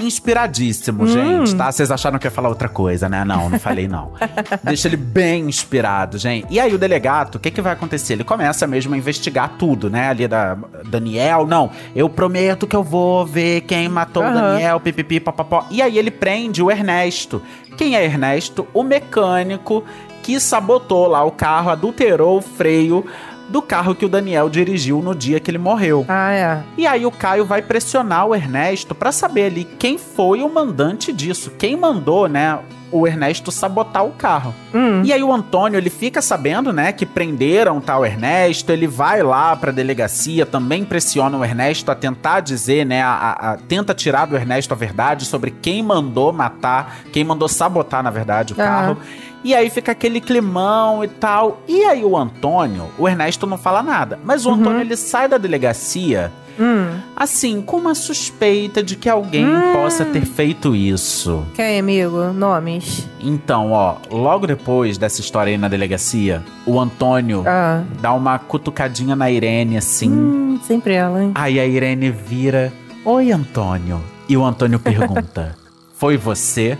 inspiradíssimo, 0.00 1.06
gente, 1.06 1.54
tá? 1.54 1.70
Vocês 1.70 1.90
acharam 1.90 2.18
que 2.18 2.26
ia 2.26 2.30
falar 2.30 2.48
outra 2.48 2.68
coisa, 2.70 3.06
né? 3.08 3.22
Não, 3.22 3.50
não 3.50 3.58
falei 3.58 3.88
não. 3.88 4.12
Deixa 4.62 4.88
ele 4.88 4.96
bem 4.96 5.48
inspirado, 5.48 6.18
gente. 6.18 6.46
E 6.50 6.60
aí 6.60 6.74
o 6.74 6.78
delegato, 6.78 7.38
o 7.38 7.40
que 7.40 7.50
que 7.50 7.62
vai 7.62 7.72
acontecer? 7.72 8.12
Ele 8.12 8.24
começa 8.24 8.66
mesmo 8.66 8.94
a 8.94 8.98
investigar 8.98 9.54
tudo, 9.58 9.88
né? 9.88 10.10
Ali 10.10 10.28
da 10.28 10.54
Daniel, 10.84 11.46
não, 11.46 11.70
eu 11.94 12.10
prometo 12.10 12.66
que 12.66 12.76
eu 12.76 12.82
vou 12.82 13.24
ver 13.24 13.62
quem 13.62 13.88
matou 13.88 14.22
o 14.22 14.26
Aham. 14.26 14.34
Daniel, 14.34 14.80
pipipi, 14.80 15.18
papapó. 15.18 15.64
E 15.70 15.80
aí 15.80 15.98
ele 15.98 16.10
prende 16.10 16.62
o 16.62 16.70
Ernesto. 16.70 17.40
Quem 17.78 17.96
é 17.96 18.04
Ernesto? 18.04 18.68
O 18.74 18.82
mecânico 18.82 19.82
que 20.22 20.38
sabotou 20.38 21.06
lá 21.06 21.24
o 21.24 21.30
carro, 21.30 21.70
adulterou 21.70 22.36
o 22.36 22.42
freio 22.42 23.02
do 23.48 23.62
carro 23.62 23.94
que 23.94 24.04
o 24.04 24.08
Daniel 24.08 24.48
dirigiu 24.48 25.00
no 25.02 25.14
dia 25.14 25.38
que 25.40 25.50
ele 25.50 25.58
morreu. 25.58 26.04
Ah, 26.08 26.32
é. 26.32 26.62
E 26.76 26.86
aí 26.86 27.06
o 27.06 27.10
Caio 27.10 27.44
vai 27.44 27.62
pressionar 27.62 28.26
o 28.26 28.34
Ernesto 28.34 28.94
pra 28.94 29.12
saber 29.12 29.46
ali 29.46 29.64
quem 29.64 29.96
foi 29.98 30.42
o 30.42 30.48
mandante 30.52 31.12
disso, 31.12 31.52
quem 31.58 31.76
mandou, 31.76 32.28
né, 32.28 32.58
o 32.92 33.04
Ernesto 33.06 33.50
sabotar 33.50 34.04
o 34.06 34.12
carro. 34.12 34.54
Hum. 34.72 35.02
E 35.04 35.12
aí 35.12 35.22
o 35.22 35.32
Antônio, 35.32 35.76
ele 35.76 35.90
fica 35.90 36.22
sabendo, 36.22 36.72
né, 36.72 36.92
que 36.92 37.04
prenderam 37.04 37.80
tal 37.80 38.06
Ernesto, 38.06 38.70
ele 38.72 38.86
vai 38.86 39.22
lá 39.24 39.56
pra 39.56 39.72
delegacia, 39.72 40.46
também 40.46 40.84
pressiona 40.84 41.36
o 41.36 41.44
Ernesto 41.44 41.90
a 41.90 41.94
tentar 41.96 42.40
dizer, 42.40 42.86
né, 42.86 43.02
a, 43.02 43.08
a- 43.10 43.52
a- 43.52 43.56
tenta 43.56 43.92
tirar 43.92 44.26
do 44.26 44.36
Ernesto 44.36 44.72
a 44.72 44.76
verdade 44.76 45.24
sobre 45.24 45.50
quem 45.50 45.82
mandou 45.82 46.32
matar, 46.32 46.98
quem 47.12 47.24
mandou 47.24 47.48
sabotar, 47.48 48.02
na 48.04 48.10
verdade, 48.10 48.52
o 48.52 48.56
carro. 48.56 48.96
E 49.44 49.54
aí 49.54 49.70
fica 49.70 49.92
aquele 49.92 50.20
climão 50.20 51.04
e 51.04 51.08
tal. 51.08 51.60
E 51.68 51.84
aí 51.84 52.04
o 52.04 52.16
Antônio, 52.16 52.86
o 52.98 53.08
Ernesto 53.08 53.46
não 53.46 53.56
fala 53.56 53.82
nada, 53.82 54.18
mas 54.24 54.44
o 54.44 54.50
Antônio 54.50 54.80
ele 54.80 54.96
sai 54.96 55.28
da 55.28 55.38
delegacia 55.38 56.32
Hum. 56.58 56.98
assim, 57.14 57.60
com 57.60 57.76
uma 57.76 57.94
suspeita 57.94 58.82
de 58.82 58.96
que 58.96 59.10
alguém 59.10 59.44
possa 59.74 60.06
ter 60.06 60.24
feito 60.24 60.74
isso. 60.74 61.44
Quem, 61.54 61.78
amigo? 61.78 62.32
Nomes. 62.32 63.06
Então, 63.20 63.72
ó, 63.72 63.96
logo 64.10 64.46
depois 64.46 64.96
dessa 64.96 65.20
história 65.20 65.50
aí 65.50 65.58
na 65.58 65.68
delegacia, 65.68 66.42
o 66.64 66.80
Antônio 66.80 67.44
Ah. 67.46 67.82
dá 68.00 68.14
uma 68.14 68.38
cutucadinha 68.38 69.14
na 69.14 69.30
Irene 69.30 69.76
assim. 69.76 70.10
Hum, 70.10 70.58
sempre 70.66 70.94
ela, 70.94 71.22
hein? 71.22 71.32
Aí 71.34 71.60
a 71.60 71.66
Irene 71.66 72.10
vira: 72.10 72.72
Oi, 73.04 73.30
Antônio. 73.32 74.00
E 74.26 74.34
o 74.34 74.42
Antônio 74.44 74.80
pergunta: 74.80 75.54
Foi 75.94 76.16
você? 76.16 76.78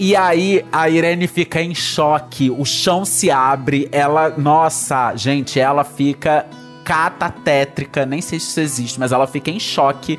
E 0.00 0.14
aí 0.14 0.64
a 0.70 0.88
Irene 0.88 1.26
fica 1.26 1.60
em 1.60 1.74
choque, 1.74 2.48
o 2.48 2.64
chão 2.64 3.04
se 3.04 3.32
abre, 3.32 3.88
ela, 3.90 4.30
nossa, 4.30 5.16
gente, 5.16 5.58
ela 5.58 5.82
fica 5.82 6.46
catatétrica, 6.84 8.06
nem 8.06 8.20
sei 8.20 8.38
se 8.38 8.46
isso 8.46 8.60
existe, 8.60 9.00
mas 9.00 9.10
ela 9.10 9.26
fica 9.26 9.50
em 9.50 9.58
choque 9.58 10.16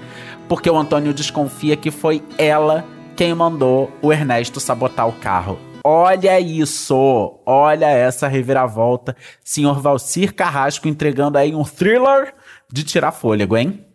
porque 0.50 0.70
o 0.70 0.76
Antônio 0.76 1.14
desconfia 1.14 1.78
que 1.78 1.92
foi 1.92 2.22
ela 2.38 2.86
quem 3.16 3.34
mandou 3.34 3.90
o 4.02 4.12
Ernesto 4.12 4.60
sabotar 4.60 5.08
o 5.08 5.14
carro. 5.14 5.58
Olha 5.86 6.38
isso! 6.42 7.40
Olha 7.46 7.86
essa 7.86 8.28
reviravolta. 8.28 9.16
Senhor 9.42 9.80
Valcir 9.80 10.36
Carrasco 10.36 10.90
entregando 10.90 11.38
aí 11.38 11.56
um 11.56 11.64
thriller 11.64 12.34
de 12.70 12.84
tirar 12.84 13.14
fôlego, 13.14 13.56
hein? 13.56 13.86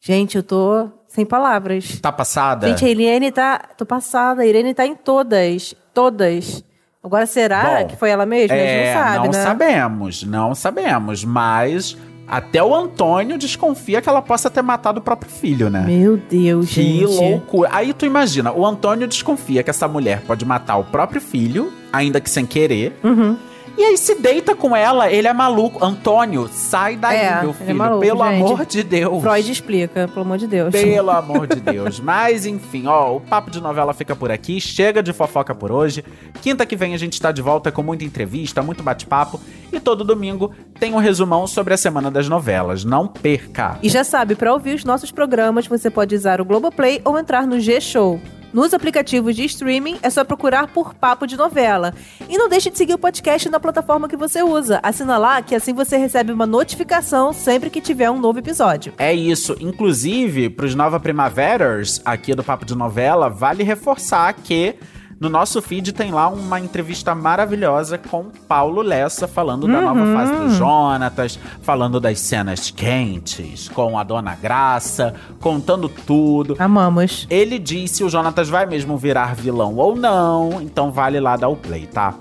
Gente, 0.00 0.36
eu 0.36 0.42
tô 0.42 0.97
sem 1.08 1.24
palavras. 1.26 1.98
Tá 2.00 2.12
passada? 2.12 2.68
Gente, 2.68 2.84
a 2.84 2.88
Irene 2.88 3.32
tá. 3.32 3.58
Tô 3.76 3.84
passada. 3.84 4.42
A 4.42 4.46
Irene 4.46 4.74
tá 4.74 4.86
em 4.86 4.94
todas. 4.94 5.74
Todas. 5.92 6.62
Agora, 7.02 7.26
será 7.26 7.80
Bom, 7.80 7.86
que 7.86 7.96
foi 7.96 8.10
ela 8.10 8.26
mesma? 8.26 8.54
a 8.54 8.58
gente 8.58 8.68
é, 8.70 8.94
não 8.94 9.02
sabe, 9.02 9.16
não 9.18 9.32
né? 9.32 9.42
sabemos, 9.44 10.22
não 10.24 10.54
sabemos, 10.54 11.24
mas 11.24 11.96
até 12.26 12.62
o 12.62 12.74
Antônio 12.74 13.38
desconfia 13.38 14.02
que 14.02 14.08
ela 14.08 14.20
possa 14.20 14.50
ter 14.50 14.60
matado 14.62 14.98
o 14.98 15.02
próprio 15.02 15.30
filho, 15.30 15.70
né? 15.70 15.84
Meu 15.86 16.16
Deus, 16.18 16.68
Que 16.68 16.82
gente. 16.82 17.04
loucura. 17.06 17.70
Aí 17.72 17.94
tu 17.94 18.04
imagina, 18.04 18.52
o 18.52 18.66
Antônio 18.66 19.08
desconfia 19.08 19.62
que 19.62 19.70
essa 19.70 19.88
mulher 19.88 20.20
pode 20.26 20.44
matar 20.44 20.76
o 20.76 20.84
próprio 20.84 21.20
filho, 21.20 21.72
ainda 21.90 22.20
que 22.20 22.28
sem 22.28 22.44
querer. 22.44 22.98
Uhum. 23.02 23.36
E 23.78 23.84
aí 23.84 23.96
se 23.96 24.16
deita 24.16 24.56
com 24.56 24.74
ela, 24.74 25.08
ele 25.08 25.28
é 25.28 25.32
maluco. 25.32 25.84
Antônio, 25.84 26.48
sai 26.52 26.96
daí, 26.96 27.16
É, 27.16 27.40
meu 27.42 27.50
é 27.50 27.52
filho. 27.52 27.76
maluco, 27.78 28.00
pelo 28.00 28.24
gente. 28.24 28.42
amor 28.42 28.66
de 28.66 28.82
Deus. 28.82 29.22
Freud 29.22 29.52
explica, 29.52 30.08
pelo 30.08 30.22
amor 30.22 30.36
de 30.36 30.48
Deus. 30.48 30.72
Pelo 30.72 31.10
amor 31.12 31.46
de 31.46 31.60
Deus. 31.60 32.00
Mas 32.00 32.44
enfim, 32.44 32.88
ó, 32.88 33.14
o 33.14 33.20
papo 33.20 33.52
de 33.52 33.60
novela 33.60 33.94
fica 33.94 34.16
por 34.16 34.32
aqui. 34.32 34.60
Chega 34.60 35.00
de 35.00 35.12
fofoca 35.12 35.54
por 35.54 35.70
hoje. 35.70 36.04
Quinta 36.42 36.66
que 36.66 36.74
vem 36.74 36.92
a 36.92 36.98
gente 36.98 37.20
tá 37.20 37.30
de 37.30 37.40
volta 37.40 37.70
com 37.70 37.84
muita 37.84 38.04
entrevista, 38.04 38.62
muito 38.62 38.82
bate-papo. 38.82 39.40
E 39.72 39.78
todo 39.78 40.02
domingo 40.02 40.50
tem 40.80 40.92
um 40.92 40.98
resumão 40.98 41.46
sobre 41.46 41.72
a 41.72 41.76
semana 41.76 42.10
das 42.10 42.28
novelas. 42.28 42.84
Não 42.84 43.06
perca! 43.06 43.78
E 43.80 43.88
já 43.88 44.02
sabe, 44.02 44.34
para 44.34 44.52
ouvir 44.52 44.74
os 44.74 44.82
nossos 44.82 45.12
programas, 45.12 45.68
você 45.68 45.88
pode 45.88 46.16
usar 46.16 46.40
o 46.40 46.44
Globoplay 46.44 47.00
ou 47.04 47.16
entrar 47.16 47.46
no 47.46 47.60
G-Show. 47.60 48.20
Nos 48.52 48.72
aplicativos 48.72 49.36
de 49.36 49.44
streaming 49.44 49.98
é 50.02 50.08
só 50.08 50.24
procurar 50.24 50.68
por 50.68 50.94
Papo 50.94 51.26
de 51.26 51.36
Novela. 51.36 51.94
E 52.28 52.38
não 52.38 52.48
deixe 52.48 52.70
de 52.70 52.78
seguir 52.78 52.94
o 52.94 52.98
podcast 52.98 53.48
na 53.50 53.60
plataforma 53.60 54.08
que 54.08 54.16
você 54.16 54.42
usa. 54.42 54.80
Assina 54.82 55.18
lá 55.18 55.42
que 55.42 55.54
assim 55.54 55.74
você 55.74 55.98
recebe 55.98 56.32
uma 56.32 56.46
notificação 56.46 57.32
sempre 57.32 57.68
que 57.68 57.80
tiver 57.80 58.10
um 58.10 58.18
novo 58.18 58.38
episódio. 58.38 58.94
É 58.96 59.14
isso. 59.14 59.54
Inclusive, 59.60 60.48
pros 60.48 60.74
Nova 60.74 60.98
Primaveras 60.98 62.00
aqui 62.04 62.34
do 62.34 62.42
Papo 62.42 62.64
de 62.64 62.74
Novela, 62.74 63.28
vale 63.28 63.62
reforçar 63.62 64.32
que 64.32 64.76
no 65.20 65.28
nosso 65.28 65.60
feed 65.60 65.92
tem 65.92 66.12
lá 66.12 66.28
uma 66.28 66.60
entrevista 66.60 67.14
maravilhosa 67.14 67.98
com 67.98 68.26
Paulo 68.46 68.82
Lessa, 68.82 69.26
falando 69.26 69.66
da 69.66 69.80
nova 69.80 70.06
fase 70.14 70.32
do 70.32 70.50
Jonatas, 70.50 71.38
falando 71.62 71.98
das 71.98 72.20
cenas 72.20 72.70
quentes, 72.70 73.68
com 73.68 73.98
a 73.98 74.04
Dona 74.04 74.36
Graça, 74.36 75.14
contando 75.40 75.88
tudo. 75.88 76.54
Amamos. 76.58 77.26
Ele 77.28 77.58
diz 77.58 77.90
se 77.90 78.04
o 78.04 78.08
Jonatas 78.08 78.48
vai 78.48 78.64
mesmo 78.66 78.96
virar 78.96 79.34
vilão 79.34 79.74
ou 79.76 79.96
não, 79.96 80.62
então 80.62 80.92
vale 80.92 81.18
lá 81.18 81.36
dar 81.36 81.48
o 81.48 81.56
play, 81.56 81.86
tá? 81.86 82.14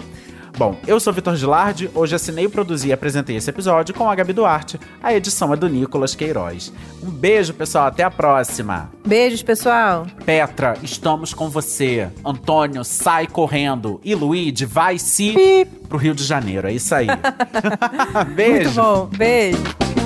Bom, 0.57 0.75
eu 0.87 0.99
sou 0.99 1.13
Vitor 1.13 1.35
Gilardi, 1.35 1.87
hoje 1.93 2.15
assinei, 2.15 2.49
produzi 2.49 2.87
e 2.87 2.93
apresentei 2.93 3.35
esse 3.35 3.47
episódio 3.47 3.93
com 3.93 4.09
a 4.09 4.15
Gabi 4.15 4.33
Duarte, 4.33 4.79
a 5.03 5.13
edição 5.13 5.53
é 5.53 5.55
do 5.55 5.69
Nicolas 5.69 6.15
Queiroz. 6.15 6.73
Um 7.03 7.11
beijo, 7.11 7.53
pessoal, 7.53 7.85
até 7.85 8.01
a 8.03 8.09
próxima! 8.09 8.89
Beijos, 9.05 9.43
pessoal. 9.43 10.07
Petra, 10.25 10.75
estamos 10.81 11.31
com 11.31 11.47
você. 11.47 12.09
Antônio, 12.25 12.83
sai 12.83 13.27
correndo. 13.27 14.01
E 14.03 14.15
Luigi, 14.15 14.65
vai 14.65 14.97
se 14.97 15.67
pro 15.87 15.99
Rio 15.99 16.15
de 16.15 16.23
Janeiro, 16.23 16.67
é 16.67 16.73
isso 16.73 16.95
aí. 16.95 17.05
Muito 18.25 18.35
Beijo! 18.35 18.81
bom. 18.81 19.05
Beijo. 19.15 19.96